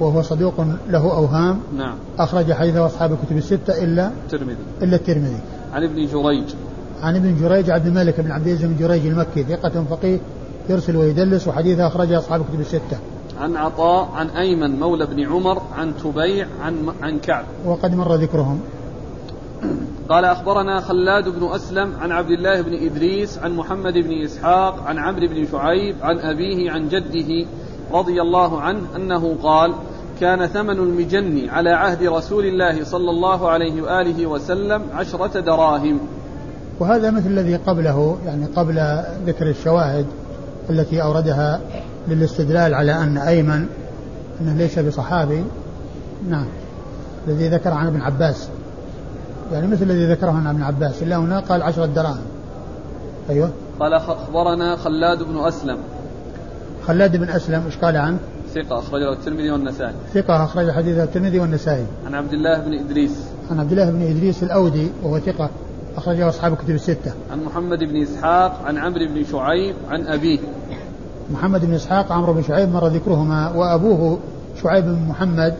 وهو 0.00 0.22
صدوق 0.22 0.54
له 0.88 1.16
أوهام. 1.16 1.60
نعم. 1.76 1.94
أخرج 2.18 2.52
حديثه 2.52 2.86
أصحاب 2.86 3.12
الكتب 3.12 3.36
الستة 3.36 3.84
إلا 3.84 4.10
الترمذي. 4.24 4.56
إلا 4.82 4.96
الترمذي. 4.96 5.40
عن 5.72 5.84
ابن 5.84 6.06
جريج. 6.06 6.44
عن 7.02 7.16
ابن 7.16 7.36
جريج 7.40 7.70
عبد 7.70 7.86
الملك 7.86 8.20
بن 8.20 8.30
عبد 8.30 8.46
العزيز 8.46 8.64
بن 8.66 8.76
جريج 8.76 9.06
المكي. 9.06 9.42
ثقة 9.42 9.84
فقيه 9.90 10.18
يرسل 10.68 10.96
ويدلس 10.96 11.48
وحديثه 11.48 11.86
أخرجه 11.86 12.18
أصحاب 12.18 12.40
الكتب 12.40 12.60
الستة. 12.60 12.98
عن 13.40 13.56
عطاء 13.56 14.08
عن 14.14 14.28
أيمن 14.28 14.80
مولى 14.80 15.06
بن 15.06 15.32
عمر 15.32 15.62
عن 15.74 15.92
تبيع 16.04 16.46
عن 16.62 16.74
عن 17.02 17.18
كعب. 17.18 17.44
وقد 17.66 17.94
مر 17.94 18.14
ذكرهم. 18.14 18.60
قال 20.10 20.24
أخبرنا 20.24 20.80
خلاد 20.80 21.28
بن 21.28 21.48
أسلم 21.54 21.92
عن 22.00 22.12
عبد 22.12 22.30
الله 22.30 22.60
بن 22.60 22.74
إدريس 22.74 23.38
عن 23.38 23.56
محمد 23.56 23.92
بن 23.92 24.22
إسحاق 24.24 24.82
عن 24.86 24.98
عمرو 24.98 25.28
بن 25.28 25.46
شعيب 25.52 25.96
عن 26.02 26.18
أبيه 26.18 26.70
عن 26.70 26.88
جده 26.88 27.46
رضي 27.92 28.22
الله 28.22 28.60
عنه 28.60 28.80
أنه 28.96 29.36
قال 29.42 29.74
كان 30.20 30.46
ثمن 30.46 30.78
المجن 30.78 31.48
على 31.48 31.70
عهد 31.70 32.02
رسول 32.02 32.44
الله 32.44 32.84
صلى 32.84 33.10
الله 33.10 33.50
عليه 33.50 33.82
وآله 33.82 34.26
وسلم 34.26 34.82
عشرة 34.94 35.40
دراهم. 35.40 36.00
وهذا 36.80 37.10
مثل 37.10 37.26
الذي 37.26 37.56
قبله 37.56 38.18
يعني 38.26 38.46
قبل 38.46 39.02
ذكر 39.26 39.46
الشواهد 39.50 40.06
التي 40.70 41.02
أوردها 41.02 41.60
للاستدلال 42.08 42.74
على 42.74 42.92
أن 42.92 43.18
أيمن 43.18 43.66
أنه 44.40 44.54
ليس 44.56 44.78
بصحابي. 44.78 45.44
نعم. 46.28 46.46
الذي 47.28 47.48
ذكر 47.48 47.70
عن 47.70 47.86
ابن 47.86 48.00
عباس. 48.00 48.48
يعني 49.52 49.66
مثل 49.66 49.82
الذي 49.82 50.12
ذكره 50.12 50.30
عن 50.30 50.46
ابن 50.46 50.62
عباس 50.62 51.02
إلا 51.02 51.16
هنا 51.16 51.40
قال 51.40 51.62
عشرة 51.62 51.86
دراهم. 51.86 52.22
أيوه. 53.30 53.50
قال 53.80 53.94
أخبرنا 53.94 54.76
خلاد 54.76 55.22
بن 55.22 55.38
أسلم. 55.38 55.78
خلاد 56.86 57.16
بن 57.16 57.28
أسلم 57.28 57.62
إيش 57.66 57.76
قال 57.76 57.96
عنه؟ 57.96 58.18
ثقة 58.54 58.78
أخرجه 58.78 59.12
الترمذي 59.12 59.50
والنسائي. 59.50 59.94
ثقة 60.14 60.44
أخرج 60.44 60.70
حديث 60.70 60.98
الترمذي 60.98 61.40
والنسائي. 61.40 61.86
عن 62.06 62.14
عبد 62.14 62.32
الله 62.32 62.58
بن 62.58 62.78
إدريس. 62.78 63.10
عن 63.50 63.60
عبد 63.60 63.72
الله 63.72 63.90
بن 63.90 64.02
إدريس 64.02 64.42
الأودي 64.42 64.90
وهو 65.02 65.18
ثقة 65.18 65.50
أخرجه 65.96 66.28
أصحاب 66.28 66.52
الكتب 66.52 66.70
الستة. 66.70 67.12
عن 67.32 67.44
محمد 67.44 67.78
بن 67.78 68.02
إسحاق 68.02 68.60
عن 68.64 68.78
عمرو 68.78 69.06
بن 69.14 69.24
شعيب 69.24 69.74
عن 69.90 70.06
أبيه. 70.06 70.38
محمد 71.32 71.64
بن 71.64 71.74
إسحاق 71.74 72.12
عمرو 72.12 72.32
بن 72.32 72.42
شعيب 72.42 72.68
مر 72.68 72.86
ذكرهما. 72.86 73.52
وأبوه 73.56 74.18
شعيب 74.62 74.84
بن 74.84 75.08
محمد 75.08 75.54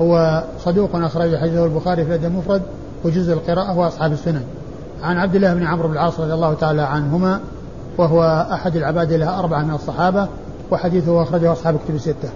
هو 0.00 0.44
صدوق 0.64 0.96
أخرج 0.96 1.36
حديثه 1.36 1.64
البخاري 1.64 2.04
في 2.04 2.08
الأدب 2.08 2.24
المفرد. 2.24 2.62
وجزء 3.06 3.32
القراءة 3.32 3.78
وأصحاب 3.78 4.12
السنن. 4.12 4.42
عن 5.02 5.16
عبد 5.16 5.34
الله 5.34 5.54
بن 5.54 5.62
عمرو 5.62 5.88
بن 5.88 5.94
العاص 5.94 6.20
رضي 6.20 6.34
الله 6.34 6.54
تعالى 6.54 6.82
عنهما 6.82 7.40
وهو 7.98 8.46
أحد 8.52 8.76
العباد 8.76 9.12
له 9.12 9.38
أربعة 9.38 9.62
من 9.62 9.74
الصحابة 9.74 10.28
وحديثه 10.70 11.22
أخرجه 11.22 11.52
أصحاب 11.52 11.74
الكتب 11.74 11.94
الستة. 11.94 12.28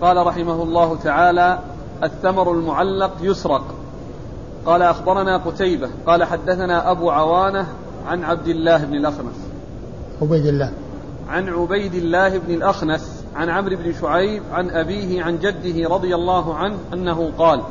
قال 0.00 0.26
رحمه 0.26 0.62
الله 0.62 0.96
تعالى 0.96 1.58
الثمر 2.02 2.52
المعلق 2.52 3.12
يسرق. 3.20 3.64
قال 4.66 4.82
أخبرنا 4.82 5.36
قتيبة. 5.36 5.88
قال 6.06 6.24
حدثنا 6.24 6.90
أبو 6.90 7.10
عوانة 7.10 7.66
عن 8.06 8.24
عبد 8.24 8.48
الله 8.48 8.84
بن 8.84 8.94
الأخنس. 8.94 9.36
عبيد 10.22 10.46
الله. 10.46 10.70
عن 11.28 11.48
عبيد 11.48 11.94
الله 11.94 12.38
بن 12.38 12.54
الأخنس 12.54 13.24
عن 13.36 13.48
عمرو 13.48 13.76
بن 13.76 13.92
شعيب 14.00 14.42
عن 14.52 14.70
أبيه 14.70 15.22
عن 15.22 15.38
جده 15.38 15.88
رضي 15.88 16.14
الله 16.14 16.54
عنه 16.54 16.76
أنه 16.92 17.30
قال 17.38 17.62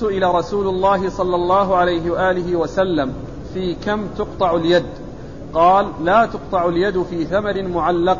سئل 0.00 0.34
رسول 0.34 0.68
الله 0.68 1.10
صلى 1.10 1.36
الله 1.36 1.76
عليه 1.76 2.10
وآله 2.10 2.56
وسلم 2.56 3.12
في 3.54 3.74
كم 3.74 4.06
تقطع 4.18 4.56
اليد 4.56 4.84
قال 5.54 5.86
لا 6.04 6.26
تقطع 6.26 6.68
اليد 6.68 7.02
في 7.02 7.24
ثمر 7.24 7.62
معلق 7.62 8.18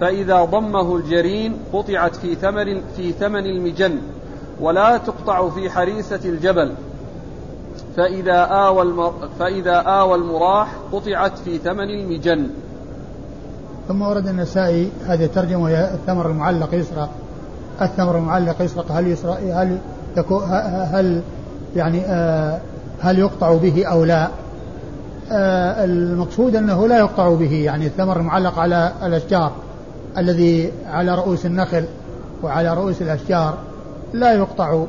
فإذا 0.00 0.44
ضمه 0.44 0.96
الجرين 0.96 1.56
قطعت 1.72 2.16
في 2.16 2.34
ثمر 2.34 2.80
في 2.96 3.12
ثمن 3.12 3.46
المجن 3.46 3.98
ولا 4.60 4.96
تقطع 4.96 5.48
في 5.48 5.70
حريسة 5.70 6.20
الجبل 6.24 6.74
فإذا 7.96 8.38
آوى 8.38 9.12
فإذا 9.38 9.76
آوى 9.76 10.14
المراح 10.14 10.74
قطعت 10.92 11.38
في 11.38 11.58
ثمن 11.58 11.90
المجن. 11.90 12.46
ثم 13.88 14.02
ورد 14.02 14.26
النسائي 14.26 14.90
هذه 15.06 15.24
الترجمة 15.24 15.70
الثمر 15.70 16.30
المعلق 16.30 16.74
يسرق 16.74 17.10
الثمر 17.82 18.18
المعلق 18.18 18.62
يسرق 18.62 18.92
هل 18.92 19.06
يسرق 19.06 19.38
هل 19.40 19.78
هل 20.92 21.20
يعني 21.76 22.00
آه 22.06 22.60
هل 23.00 23.18
يقطع 23.18 23.54
به 23.54 23.84
أو 23.86 24.04
لا؟ 24.04 24.28
آه 25.32 25.84
المقصود 25.84 26.56
أنه 26.56 26.88
لا 26.88 26.98
يقطع 26.98 27.34
به 27.34 27.52
يعني 27.52 27.86
الثمر 27.86 28.16
المعلق 28.16 28.58
على 28.58 28.92
الأشجار 29.02 29.52
الذي 30.18 30.72
على 30.86 31.14
رؤوس 31.14 31.46
النخل 31.46 31.84
وعلى 32.42 32.74
رؤوس 32.74 33.02
الأشجار 33.02 33.58
لا 34.12 34.32
يقطع 34.32 34.84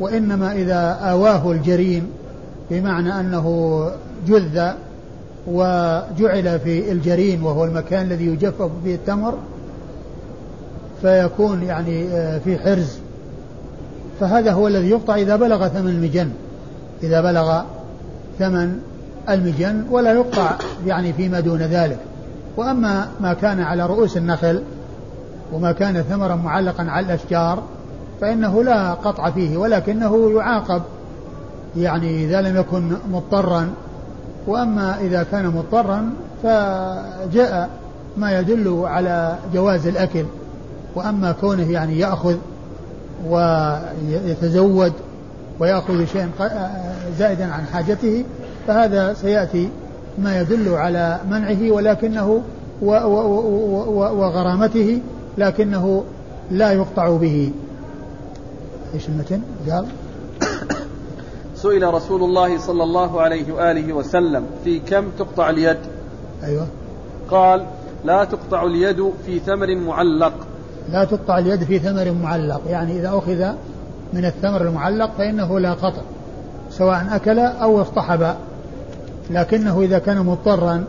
وإنما 0.00 0.52
إذا 0.52 0.98
آواه 1.02 1.52
الجرين 1.52 2.10
بمعنى 2.70 3.20
أنه 3.20 3.86
جذ 4.26 4.70
وجعل 5.46 6.60
في 6.60 6.92
الجرين 6.92 7.42
وهو 7.42 7.64
المكان 7.64 8.06
الذي 8.06 8.26
يجفف 8.26 8.70
فيه 8.84 8.94
التمر 8.94 9.34
فيكون 11.02 11.62
يعني 11.62 12.08
آه، 12.08 12.38
في 12.38 12.58
حرز. 12.58 12.98
فهذا 14.20 14.52
هو 14.52 14.68
الذي 14.68 14.90
يقطع 14.90 15.14
إذا 15.14 15.36
بلغ 15.36 15.68
ثمن 15.68 15.90
المجن. 15.90 16.30
إذا 17.02 17.20
بلغ 17.20 17.62
ثمن 18.38 18.78
المجن 19.28 19.84
ولا 19.90 20.12
يقطع 20.12 20.50
يعني 20.86 21.12
فيما 21.12 21.40
دون 21.40 21.62
ذلك. 21.62 21.98
وأما 22.56 23.08
ما 23.20 23.34
كان 23.34 23.60
على 23.60 23.86
رؤوس 23.86 24.16
النخل 24.16 24.62
وما 25.52 25.72
كان 25.72 26.02
ثمرا 26.02 26.36
معلقا 26.36 26.84
على 26.84 27.06
الأشجار 27.06 27.62
فإنه 28.20 28.64
لا 28.64 28.94
قطع 28.94 29.30
فيه 29.30 29.56
ولكنه 29.56 30.30
يعاقب. 30.36 30.82
يعني 31.76 32.24
إذا 32.24 32.40
لم 32.40 32.56
يكن 32.56 32.92
مضطرا. 33.10 33.70
وأما 34.46 35.00
إذا 35.00 35.22
كان 35.22 35.46
مضطرا 35.46 36.10
فجاء 36.42 37.70
ما 38.16 38.38
يدل 38.38 38.82
على 38.84 39.36
جواز 39.54 39.86
الأكل. 39.86 40.24
وأما 40.94 41.32
كونه 41.32 41.72
يعني 41.72 41.98
يأخذ 41.98 42.36
ويتزود 43.28 44.92
ويأخذ 45.60 46.04
شيئا 46.04 46.30
زائدا 47.18 47.44
عن 47.44 47.64
حاجته 47.72 48.24
فهذا 48.66 49.14
سيأتي 49.14 49.68
ما 50.18 50.40
يدل 50.40 50.68
على 50.68 51.20
منعه 51.30 51.70
ولكنه 51.70 52.42
وغرامته 53.92 55.00
لكنه 55.38 56.04
لا 56.50 56.72
يقطع 56.72 57.16
به. 57.16 57.52
إيش 58.94 59.08
المتن؟ 59.08 59.40
قال 59.70 59.86
سئل 61.56 61.94
رسول 61.94 62.22
الله 62.22 62.58
صلى 62.58 62.82
الله 62.82 63.20
عليه 63.20 63.52
وآله 63.52 63.92
وسلم 63.92 64.46
في 64.64 64.78
كم 64.78 65.04
تقطع 65.18 65.50
اليد؟ 65.50 65.78
أيوة. 66.44 66.66
قال 67.30 67.66
لا 68.04 68.24
تقطع 68.24 68.62
اليد 68.62 69.10
في 69.26 69.38
ثمر 69.38 69.76
معلق. 69.76 70.32
لا 70.92 71.04
تقطع 71.04 71.38
اليد 71.38 71.64
في 71.64 71.78
ثمر 71.78 72.12
معلق. 72.22 72.60
يعني 72.68 72.98
إذا 72.98 73.08
أخذ 73.08 73.52
من 74.12 74.24
الثمر 74.24 74.62
المعلق 74.62 75.10
فإنه 75.18 75.60
لا 75.60 75.72
قطع 75.72 76.02
سواء 76.70 77.06
أكل 77.10 77.38
أو 77.38 77.80
اصطحب. 77.80 78.34
لكنه 79.30 79.80
إذا 79.80 79.98
كان 79.98 80.18
مضطرا 80.18 80.84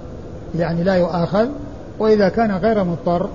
يعني 0.55 0.83
لا 0.83 0.95
يؤاخذ 0.95 1.47
وإذا 1.99 2.29
كان 2.29 2.51
غير 2.51 2.83
مضطر 2.83 3.29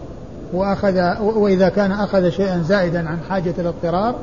وأخذ 0.52 1.00
وإذا 1.20 1.68
كان 1.68 1.92
أخذ 1.92 2.30
شيئا 2.30 2.62
زائدا 2.62 3.08
عن 3.08 3.18
حاجة 3.28 3.54
الاضطرار 3.58 4.14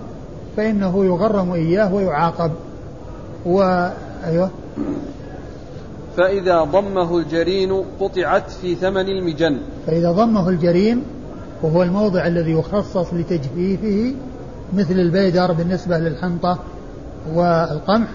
فإنه 0.58 1.06
يغرم 1.06 1.54
إياه 1.54 1.94
ويعاقب. 1.94 2.52
و 3.46 3.62
أيوه. 4.26 4.50
فإذا 6.18 6.64
ضمه 6.64 7.18
الجرين 7.18 7.84
قطعت 8.00 8.50
في 8.62 8.76
ثمن 8.76 9.10
المجن. 9.10 9.58
فإذا 9.88 10.12
ضمه 10.12 10.50
الجرين 10.50 11.04
وهو 11.64 11.84
الموضع 11.84 12.28
الذي 12.28 12.52
يخصص 12.52 13.14
لتجفيفه 13.14 14.16
مثل 14.74 14.94
البيدر 14.94 15.52
بالنسبة 15.52 15.98
للحنطة 15.98 16.60
والقمح. 17.34 18.08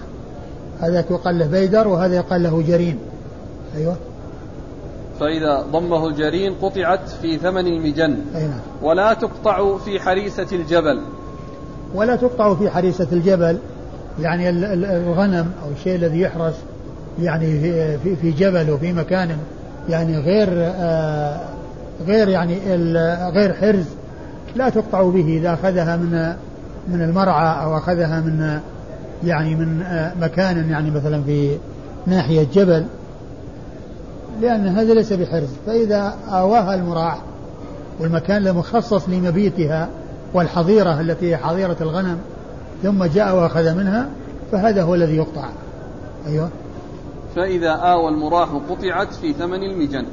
هذا 0.81 1.05
يقال 1.09 1.39
له 1.39 1.45
بيدر 1.45 1.87
وهذا 1.87 2.15
يقال 2.15 2.43
له 2.43 2.61
جرين 2.61 2.99
أيوه. 3.75 3.95
فإذا 5.19 5.61
ضمه 5.71 6.07
الجرين 6.07 6.53
قطعت 6.61 7.09
في 7.21 7.37
ثمن 7.37 7.67
المجن. 7.67 8.17
أي 8.35 8.41
نعم. 8.47 8.59
ولا 8.81 9.13
تقطع 9.13 9.77
في 9.77 9.99
حريسة 9.99 10.47
الجبل. 10.51 11.01
ولا 11.95 12.15
تقطع 12.15 12.55
في 12.55 12.69
حريسة 12.69 13.07
الجبل. 13.11 13.57
يعني 14.19 14.49
الغنم 14.73 15.51
أو 15.65 15.71
الشيء 15.77 15.95
الذي 15.95 16.21
يحرس 16.21 16.55
يعني 17.21 17.59
في 17.97 18.15
في 18.15 18.31
جبل 18.31 18.71
وفي 18.71 18.93
مكان 18.93 19.37
يعني 19.89 20.17
غير 20.17 20.47
آه 20.51 21.39
غير 22.07 22.29
يعني 22.29 22.57
غير 23.29 23.53
حرز 23.53 23.85
لا 24.55 24.69
تقطع 24.69 25.03
به 25.03 25.37
إذا 25.37 25.53
أخذها 25.53 25.97
من 25.97 26.33
من 26.87 27.01
المرعى 27.01 27.63
أو 27.63 27.77
أخذها 27.77 28.21
من 28.21 28.59
يعني 29.23 29.55
من 29.55 29.81
آه 29.81 30.13
مكان 30.21 30.69
يعني 30.69 30.91
مثلا 30.91 31.23
في 31.23 31.57
ناحية 32.07 32.47
جبل 32.53 32.85
لأن 34.41 34.67
هذا 34.67 34.93
ليس 34.93 35.13
بحرز. 35.13 35.49
فإذا 35.65 36.15
آواها 36.29 36.75
المراح 36.75 37.17
والمكان 37.99 38.47
المخصص 38.47 39.09
لمبيتها 39.09 39.89
والحظيرة 40.33 41.01
التي 41.01 41.29
هي 41.29 41.37
حظيرة 41.37 41.77
الغنم 41.81 42.17
ثم 42.83 43.03
جاء 43.03 43.35
وأخذ 43.35 43.75
منها 43.75 44.09
فهذا 44.51 44.83
هو 44.83 44.95
الذي 44.95 45.15
يقطع. 45.15 45.49
أيوه. 46.27 46.49
فإذا 47.35 47.69
آوى 47.69 48.09
المراح 48.09 48.49
قطعت 48.69 49.13
في 49.13 49.33
ثمن 49.33 49.63
المجن. 49.63 50.05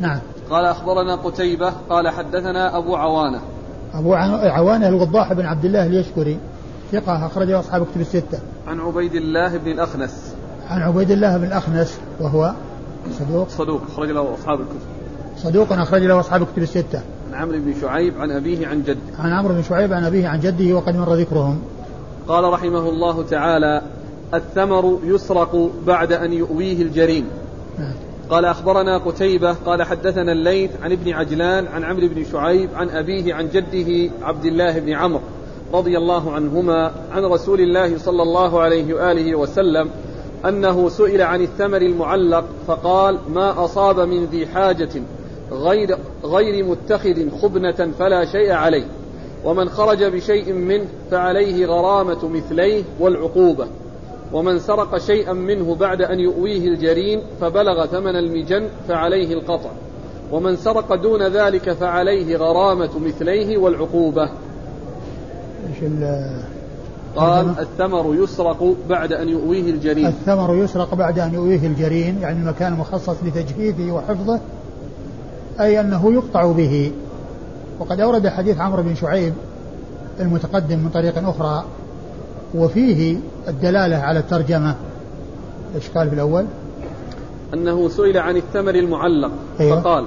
نعم. 0.00 0.18
قال 0.50 0.64
أخبرنا 0.64 1.14
قتيبة 1.14 1.72
قال 1.90 2.08
حدثنا 2.08 2.78
أبو 2.78 2.96
عوانة. 2.96 3.40
أبو 3.94 4.14
عوانة 4.14 4.88
الوضاح 4.88 5.32
بن 5.32 5.46
عبد 5.46 5.64
الله 5.64 5.86
اليشكري 5.86 6.38
ثقة 6.92 7.26
أخرجه 7.26 7.60
أصحاب 7.60 7.86
كتب 7.86 8.00
الستة. 8.00 8.38
عن 8.66 8.80
عبيد 8.80 9.14
الله 9.14 9.56
بن 9.56 9.70
الأخنس. 9.70 10.34
عن 10.68 10.82
عبيد 10.82 11.10
الله 11.10 11.36
بن 11.36 11.44
الأخنس 11.44 11.98
وهو 12.20 12.52
صدوق. 13.18 13.48
صدوق 13.48 13.82
أخرج 13.92 14.10
له 14.10 14.34
أصحاب 14.34 14.60
الكتب. 14.60 14.80
صدوق 15.36 15.72
أخرج 15.72 16.02
له 16.02 16.20
أصحاب 16.20 16.42
الكتب 16.42 16.62
الستة. 16.62 17.00
عن 17.32 17.42
عمرو 17.42 17.58
بن 17.58 17.74
شعيب 17.80 18.20
عن 18.20 18.30
أبيه 18.30 18.66
عن 18.66 18.82
جده. 18.82 18.98
عن 19.18 19.32
عمرو 19.32 19.54
بن 19.54 19.62
شعيب 19.62 19.92
عن 19.92 20.04
أبيه 20.04 20.28
عن 20.28 20.40
جده 20.40 20.74
وقد 20.74 20.96
مر 20.96 21.14
ذكرهم. 21.14 21.58
قال 22.28 22.44
رحمه 22.44 22.88
الله 22.88 23.22
تعالى 23.22 23.82
الثمر 24.34 24.98
يسرق 25.04 25.70
بعد 25.86 26.12
أن 26.12 26.32
يؤويه 26.32 26.82
الجرين 26.82 27.24
نعم. 27.78 27.94
قال 28.30 28.44
أخبرنا 28.44 28.98
قتيبة 28.98 29.52
قال 29.52 29.82
حدثنا 29.82 30.32
الليث 30.32 30.70
عن 30.82 30.92
ابن 30.92 31.12
عجلان 31.12 31.66
عن 31.66 31.84
عمرو 31.84 32.08
بن 32.08 32.24
شعيب 32.24 32.70
عن 32.74 32.88
أبيه 32.90 33.34
عن 33.34 33.48
جده 33.48 34.10
عبد 34.22 34.44
الله 34.44 34.78
بن 34.78 34.92
عمرو 34.92 35.20
رضي 35.72 35.98
الله 35.98 36.32
عنهما 36.32 36.92
عن 37.12 37.24
رسول 37.24 37.60
الله 37.60 37.98
صلى 37.98 38.22
الله 38.22 38.60
عليه 38.60 38.94
وآله 38.94 39.34
وسلم 39.34 39.90
أنه 40.48 40.88
سئل 40.88 41.22
عن 41.22 41.42
الثمر 41.42 41.82
المعلق 41.82 42.44
فقال 42.66 43.18
ما 43.34 43.64
أصاب 43.64 44.00
من 44.00 44.24
ذي 44.24 44.46
حاجة 44.46 45.02
غير 45.52 45.98
غير 46.24 46.64
متخذ 46.64 47.30
خبنة 47.42 47.92
فلا 47.98 48.24
شيء 48.24 48.52
عليه 48.52 48.86
ومن 49.44 49.68
خرج 49.68 50.04
بشيء 50.04 50.52
منه 50.52 50.86
فعليه 51.10 51.66
غرامة 51.66 52.28
مثليه 52.28 52.82
والعقوبة 53.00 53.66
ومن 54.34 54.58
سرق 54.58 54.98
شيئا 54.98 55.32
منه 55.32 55.74
بعد 55.74 56.02
أن 56.02 56.20
يؤويه 56.20 56.68
الجرين 56.68 57.20
فبلغ 57.40 57.86
ثمن 57.86 58.16
المجن 58.16 58.68
فعليه 58.88 59.34
القطع. 59.34 59.70
ومن 60.32 60.56
سرق 60.56 60.94
دون 60.94 61.22
ذلك 61.22 61.72
فعليه 61.72 62.36
غرامة 62.36 62.98
مثليه 62.98 63.58
والعقوبة. 63.58 64.28
قال 67.16 67.54
الثمر 67.58 68.14
يسرق 68.14 68.74
بعد 68.88 69.12
أن 69.12 69.28
يؤويه 69.28 69.70
الجرين 69.70 70.06
الثمر 70.06 70.56
يسرق 70.56 70.94
بعد 70.94 71.18
أن 71.18 71.34
يؤويه 71.34 71.66
الجرين 71.66 72.18
يعني 72.22 72.38
المكان 72.38 72.72
المخصص 72.72 73.16
لتجفيفه 73.24 73.92
وحفظه 73.92 74.40
أي 75.60 75.80
أنه 75.80 76.12
يقطع 76.12 76.52
به. 76.52 76.92
وقد 77.78 78.00
أورد 78.00 78.28
حديث 78.28 78.60
عمرو 78.60 78.82
بن 78.82 78.94
شعيب 78.94 79.34
المتقدم 80.20 80.78
من 80.78 80.90
طريق 80.94 81.28
أخرى 81.28 81.64
وفيه 82.54 83.16
الدلالة 83.48 83.96
على 83.96 84.18
الترجمة. 84.18 84.74
إيش 85.76 85.88
قال 85.88 86.08
في 86.08 86.14
الأول؟ 86.14 86.44
أنه 87.54 87.88
سئل 87.88 88.18
عن 88.18 88.36
الثمر 88.36 88.74
المعلق 88.74 89.30
أيوة. 89.60 89.80
فقال 89.80 90.06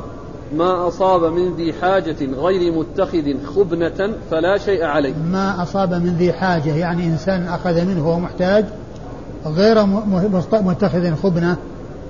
ما 0.57 0.87
أصاب 0.87 1.23
من 1.23 1.53
ذي 1.53 1.73
حاجة 1.73 2.15
غير 2.21 2.73
متخذ 2.73 3.43
خبنة 3.55 4.13
فلا 4.31 4.57
شيء 4.57 4.83
عليه. 4.83 5.13
ما 5.31 5.63
أصاب 5.63 5.93
من 5.93 6.15
ذي 6.19 6.33
حاجة 6.33 6.75
يعني 6.75 7.05
إنسان 7.05 7.47
أخذ 7.47 7.85
منه 7.85 8.07
وهو 8.07 8.19
محتاج 8.19 8.65
غير 9.45 9.85
متخذ 10.53 11.15
خبنة 11.15 11.57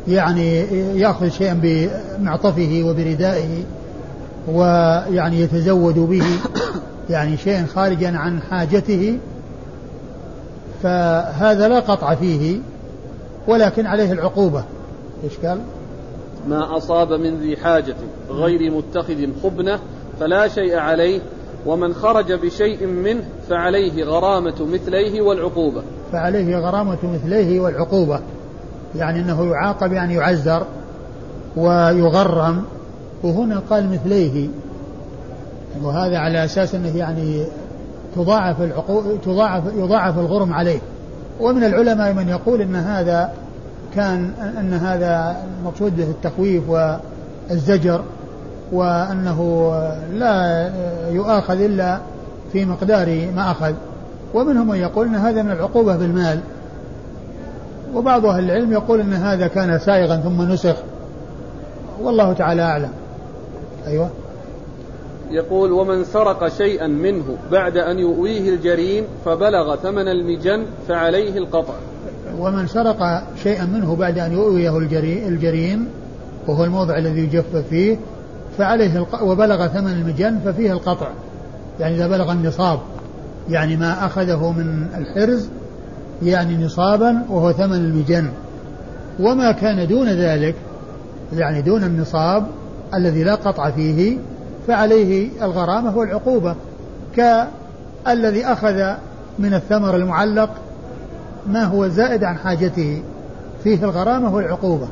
يعني 0.08 0.60
يأخذ 1.00 1.30
شيئا 1.30 1.62
بمعطفه 1.64 2.84
وبردائه 2.86 3.64
ويعني 4.48 5.42
يتزود 5.42 6.00
به 6.00 6.26
يعني 7.10 7.38
شيء 7.38 7.66
خارجا 7.66 8.18
عن 8.18 8.42
حاجته 8.42 9.18
فهذا 10.84 11.68
لا 11.68 11.80
قطع 11.80 12.16
فيه 12.16 12.60
ولكن 13.48 13.86
عليه 13.86 14.12
العقوبة. 14.12 14.64
إيش 15.24 15.38
قال؟ 15.46 15.60
ما 16.48 16.78
أصاب 16.78 17.14
من 17.14 17.36
ذي 17.36 17.58
حاجة 17.58 17.96
غير 18.30 18.72
متخذ 18.72 19.28
خبنة 19.44 19.80
فلا 20.20 20.48
شيء 20.48 20.78
عليه 20.78 21.22
ومن 21.66 21.94
خرج 21.94 22.34
بشيء 22.34 22.88
منه 22.88 23.24
فعليه 23.50 24.04
غرامة 24.04 24.56
مثليه 24.74 25.22
والعقوبة. 25.22 25.82
فعليه 26.12 26.58
غرامة 26.58 26.98
مثليه 27.04 27.60
والعقوبة. 27.60 28.20
يعني 28.96 29.20
أنه 29.20 29.52
يعاقب 29.52 29.94
يعني 29.94 30.14
يعزر 30.14 30.66
ويغرم 31.58 32.64
وهنا 33.24 33.62
قال 33.70 33.92
مثليه. 33.92 34.48
وهذا 35.84 36.18
على 36.18 36.46
أساس 36.46 36.76
أنه 36.76 36.98
يعني 36.98 37.46
تضاعف 38.18 38.62
العقوبة 38.62 39.18
تضاعف 39.26 39.64
يضاعف 39.76 40.20
الغرم 40.20 40.54
عليه. 40.54 40.80
ومن 41.42 41.64
العلماء 41.64 42.14
من 42.14 42.30
يقول 42.30 42.62
أن 42.62 42.76
هذا 42.76 43.32
كان 43.96 44.32
أن 44.60 44.74
هذا 44.74 45.38
المقصود 45.60 45.98
به 45.98 46.04
التخويف 46.04 46.64
والزجر 46.70 48.02
وأنه 48.72 49.72
لا 50.14 50.70
يؤاخذ 51.12 51.62
إلا 51.62 52.00
في 52.52 52.66
مقدار 52.66 53.28
ما 53.36 53.52
أخذ. 53.52 53.74
ومنهم 54.34 54.68
من 54.68 54.78
يقول 54.78 55.08
أن 55.08 55.16
هذا 55.16 55.42
من 55.42 55.52
العقوبة 55.52 55.96
بالمال. 55.96 56.40
وبعض 57.96 58.26
أهل 58.26 58.44
العلم 58.44 58.72
يقول 58.74 59.00
أن 59.00 59.14
هذا 59.14 59.48
كان 59.48 59.80
سائغا 59.80 60.18
ثم 60.18 60.42
نسخ. 60.42 60.76
والله 62.02 62.34
تعالى 62.34 62.62
أعلم. 62.62 62.90
أيوة. 63.88 64.10
يقول 65.32 65.72
ومن 65.72 66.04
سرق 66.04 66.48
شيئا 66.48 66.88
منه 66.88 67.38
بعد 67.52 67.78
أن 67.78 68.00
يؤويه 68.00 68.50
الجرين 68.50 69.04
فبلغ 69.26 69.76
ثمن 69.76 70.08
المجن 70.08 70.66
فعليه 70.88 71.38
القطع 71.38 71.74
ومن 72.40 72.68
سرق 72.68 73.24
شيئا 73.44 73.66
منه 73.66 73.96
بعد 73.96 74.20
أن 74.20 74.32
يؤويه 74.32 74.78
الجرين 75.28 75.88
وهو 76.48 76.64
الموضع 76.64 76.98
الذي 76.98 77.20
يجف 77.20 77.56
فيه 77.70 77.98
فعليه. 78.58 79.08
وبلغ 79.22 79.68
ثمن 79.68 79.92
المجن 79.92 80.40
ففيه 80.46 80.72
القطع 80.72 81.08
يعني 81.80 81.96
إذا 81.96 82.08
بلغ 82.08 82.32
النصاب 82.32 82.80
يعني 83.50 83.76
ما 83.76 84.06
أخذه 84.06 84.52
من 84.52 84.88
الحرز 84.98 85.50
يعني 86.24 86.66
نصابا 86.66 87.26
وهو 87.30 87.52
ثمن 87.52 87.76
المجن 87.76 88.30
وما 89.20 89.52
كان 89.52 89.88
دون 89.88 90.08
ذلك 90.10 90.56
يعني 91.34 91.62
دون 91.62 91.84
النصاب 91.84 92.48
الذي 92.94 93.24
لا 93.24 93.36
قطع 93.36 93.72
فيه 93.72 94.18
فعليه 94.68 95.30
الغرامة 95.42 95.98
والعقوبة 95.98 96.56
كالذي 97.16 98.46
أخذ 98.46 98.94
من 99.40 99.54
الثمر 99.54 99.96
المعلق 99.96 100.50
ما 101.48 101.64
هو 101.64 101.88
زائد 101.88 102.24
عن 102.24 102.38
حاجته 102.38 103.02
فيه 103.64 103.84
الغرامة 103.84 104.36
والعقوبة. 104.36 104.88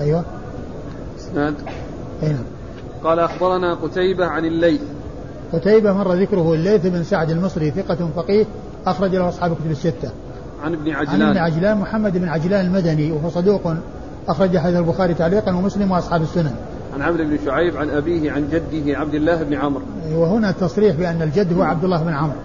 أيوة. 0.00 0.24
إسناد. 1.18 1.54
أي 2.22 2.28
نعم. 2.28 2.44
قال 3.04 3.18
أخبرنا 3.18 3.74
قتيبة 3.74 4.26
عن 4.26 4.44
الليث. 4.44 4.80
قتيبة 5.52 5.92
مر 5.92 6.12
ذكره 6.12 6.54
الليث 6.54 6.86
بن 6.86 7.02
سعد 7.02 7.30
المصري 7.30 7.70
ثقة 7.70 8.08
فقيه 8.16 8.44
أخرج 8.86 9.14
له 9.14 9.28
أصحاب 9.28 9.54
كتب 9.54 9.70
الستة. 9.70 10.10
عن 10.64 10.72
ابن 10.72 10.90
عجلان. 10.90 11.22
عن 11.22 11.28
ابن 11.28 11.38
عجلان 11.38 11.78
محمد 11.78 12.18
بن 12.18 12.28
عجلان 12.28 12.66
المدني 12.66 13.12
وهو 13.12 13.30
صدوق 13.30 13.74
أخرج 14.28 14.58
حديث 14.58 14.76
البخاري 14.76 15.14
تعليقا 15.14 15.56
ومسلم 15.56 15.90
وأصحاب 15.90 16.22
السنن. 16.22 16.54
عن 16.94 17.02
عمرو 17.02 17.24
بن 17.24 17.38
شعيب 17.44 17.76
عن 17.76 17.90
أبيه 17.90 18.32
عن 18.32 18.48
جده 18.48 18.98
عبد 18.98 19.14
الله 19.14 19.42
بن 19.42 19.54
عمرو. 19.54 19.82
وهنا 20.12 20.50
التصريح 20.50 20.96
بأن 20.96 21.22
الجد 21.22 21.52
هو 21.52 21.62
عبد 21.62 21.84
الله 21.84 22.02
بن 22.02 22.12
عمرو. 22.12 22.38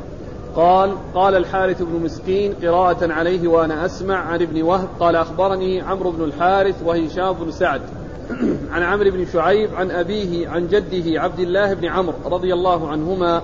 قال 0.56 0.94
قال 1.16 1.36
الحارث 1.36 1.82
بن 1.82 2.04
مسكين 2.04 2.54
قراءة 2.64 3.14
عليه 3.14 3.48
وأنا 3.48 3.86
أسمع 3.86 4.16
عن 4.16 4.42
ابن 4.42 4.62
وهب 4.62 4.88
قال 5.00 5.16
أخبرني 5.16 5.82
عمرو 5.82 6.12
بن 6.12 6.24
الحارث 6.24 6.76
وهشام 6.86 7.34
بن 7.34 7.52
سعد. 7.52 7.82
عن 8.74 8.84
عمرو 8.84 9.12
بن 9.12 9.26
شعيب 9.34 9.76
عن 9.76 9.92
أبيه 9.92 10.50
عن 10.50 10.68
جده 10.68 11.22
عبد 11.22 11.40
الله 11.40 11.74
بن 11.74 11.86
عمرو 11.86 12.16
رضي 12.26 12.54
الله 12.54 12.90
عنهما 12.90 13.42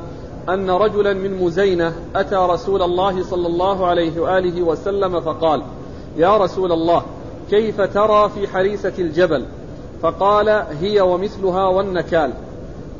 أن 0.49 0.69
رجلا 0.69 1.13
من 1.13 1.37
مزينة 1.43 1.93
أتى 2.15 2.35
رسول 2.35 2.81
الله 2.81 3.23
صلى 3.23 3.47
الله 3.47 3.87
عليه 3.87 4.19
وآله 4.19 4.63
وسلم 4.63 5.19
فقال 5.21 5.63
يا 6.17 6.37
رسول 6.37 6.71
الله 6.71 7.03
كيف 7.49 7.81
ترى 7.81 8.29
في 8.29 8.47
حريسة 8.47 8.93
الجبل؟ 8.99 9.45
فقال 10.03 10.49
هي 10.81 11.01
ومثلها 11.01 11.67
والنكال. 11.67 12.31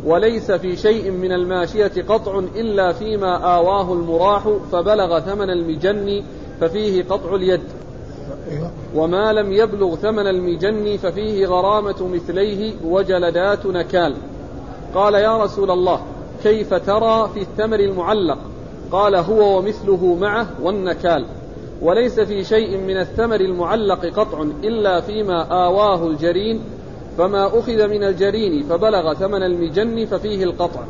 وليس 0.06 0.52
في 0.52 0.76
شيء 0.76 1.12
من 1.12 1.32
الماشية 1.32 1.92
قطع 2.10 2.40
إلا 2.56 2.92
فيما 2.92 3.56
آواه 3.56 3.94
المراح 3.94 4.50
فبلغ 4.72 5.20
ثمن 5.20 5.50
المجن 5.50 6.24
ففيه 6.62 7.04
قطع 7.04 7.36
اليد. 7.36 7.62
وما 8.96 9.34
لم 9.34 9.52
يبلغ 9.52 9.96
ثمن 9.96 10.28
المجن 10.28 10.98
ففيه 10.98 11.46
غرامة 11.46 12.08
مثليه 12.14 12.74
وجلدات 12.86 13.66
نكال. 13.66 14.16
قال 14.96 15.14
يا 15.14 15.44
رسول 15.44 15.72
الله 15.72 16.02
كيف 16.44 16.74
ترى 16.74 17.30
في 17.34 17.40
الثمر 17.42 17.80
المعلق؟ 17.80 18.38
قال 18.92 19.16
هو 19.16 19.58
ومثله 19.58 20.18
معه 20.22 20.48
والنكال. 20.62 21.26
وليس 21.82 22.20
في 22.20 22.44
شيء 22.44 22.78
من 22.78 22.98
الثمر 22.98 23.36
المعلق 23.36 24.06
قطع 24.06 24.42
إلا 24.64 25.02
فيما 25.02 25.66
آواه 25.66 26.08
الجرين 26.08 26.62
فما 27.18 27.48
أخذ 27.60 27.88
من 27.88 28.04
الجرين 28.04 28.64
فبلغ 28.64 29.14
ثمن 29.14 29.44
المجن 29.44 30.06
ففيه 30.06 30.44
القطع 30.44 30.82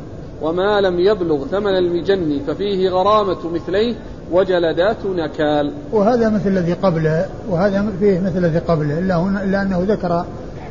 وما 0.41 0.81
لم 0.81 0.99
يبلغ 0.99 1.45
ثمن 1.47 1.77
المجن 1.77 2.41
ففيه 2.47 2.89
غرامة 2.89 3.49
مثليه 3.53 3.95
وجلدات 4.31 5.05
نكال. 5.05 5.71
وهذا 5.91 6.29
مثل 6.29 6.49
الذي 6.49 6.73
قبله 6.73 7.25
وهذا 7.49 7.93
فيه 7.99 8.19
مثل 8.19 8.37
الذي 8.37 8.59
قبله 8.59 8.99
إلا, 8.99 9.15
هنا 9.15 9.43
إلا 9.43 9.61
أنه 9.61 9.85
ذكر 9.87 10.25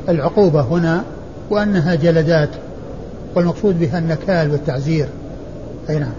العقوبة 0.09 0.61
هنا 0.61 1.05
وأنها 1.51 1.95
جلدات 1.95 2.51
والمقصود 3.37 3.81
بها 3.81 3.99
النكال 3.99 4.51
والتعزير. 4.51 5.09
أي 5.91 5.99
نعم. 5.99 6.13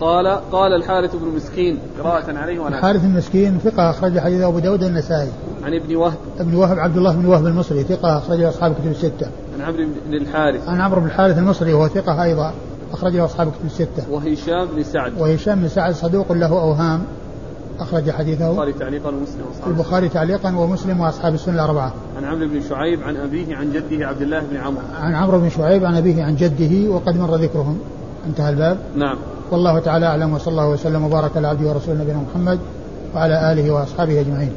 قال 0.00 0.26
قال 0.52 0.72
الحارث 0.72 1.16
بن 1.16 1.28
مسكين 1.36 1.78
قراءة 2.02 2.38
عليه 2.38 2.58
وأنا 2.58 2.78
الحارث 2.78 3.04
المسكين 3.04 3.58
ثقة 3.58 3.90
أخرج 3.90 4.18
حديث 4.18 4.42
أبو 4.42 4.58
داود 4.58 4.82
النسائي 4.82 5.28
عن 5.64 5.74
ابن 5.74 5.96
وهب. 5.96 6.18
ابن 6.40 6.54
وهب 6.54 6.78
عبد 6.78 6.96
الله 6.96 7.12
بن 7.12 7.26
وهب 7.26 7.46
المصري 7.46 7.82
ثقة 7.82 8.18
أخرج 8.18 8.42
أصحاب 8.42 8.70
الكتب 8.72 8.90
الستة. 8.90 9.26
عن 9.54 9.60
عمرو 9.60 9.86
بن 10.06 10.14
الحارث. 10.14 10.68
عن 10.68 10.80
عمرو 10.80 11.00
بن 11.00 11.06
الحارث 11.06 11.38
المصري 11.38 11.72
وهو 11.72 11.88
ثقة 11.88 12.22
أيضا 12.22 12.52
أخرج 12.92 13.16
له 13.16 13.24
أصحاب 13.24 13.48
الكتب 13.48 13.66
الستة. 13.66 14.10
وهشام 14.10 14.68
بن 14.76 14.82
سعد. 14.82 15.12
وهشام 15.18 15.60
بن 15.60 15.68
سعد 15.68 15.94
صدوق 15.94 16.32
له 16.32 16.46
أوهام 16.46 17.02
أخرج 17.80 18.10
حديثه. 18.10 18.50
البخاري 18.50 18.72
تعليقا 18.72 19.08
ومسلم 19.08 19.46
وأصحاب 19.48 19.70
البخاري 19.70 20.08
تعليقا 20.08 20.56
ومسلم 20.56 21.00
وأصحاب 21.00 21.34
السنة 21.34 21.54
الأربعة. 21.54 21.92
عن 22.16 22.24
عمرو 22.24 22.48
بن 22.48 22.60
شعيب 22.68 23.02
عن 23.02 23.16
أبيه 23.16 23.56
عن 23.56 23.72
جده 23.72 24.06
عبد 24.06 24.22
الله 24.22 24.40
بن 24.40 24.56
عمرو. 24.56 24.82
عن 25.00 25.14
عمرو 25.14 25.38
بن 25.38 25.48
شعيب 25.48 25.84
عن 25.84 25.96
أبيه 25.96 26.22
عن 26.22 26.36
جده 26.36 26.90
وقد 26.90 27.16
مر 27.16 27.34
ذكرهم. 27.36 27.78
انتهى 28.26 28.50
الباب. 28.50 28.78
نعم. 28.96 29.16
والله 29.50 29.78
تعالى 29.78 30.06
أعلم 30.06 30.34
وصلى 30.34 30.52
الله 30.52 30.68
وسلم 30.68 31.04
وبارك 31.04 31.36
على 31.36 31.48
عبده 31.48 31.68
ورسوله 31.68 32.02
نبينا 32.02 32.18
محمد 32.30 32.58
وعلى 33.14 33.52
آله 33.52 33.70
وأصحابه 33.70 34.20
أجمعين. 34.20 34.52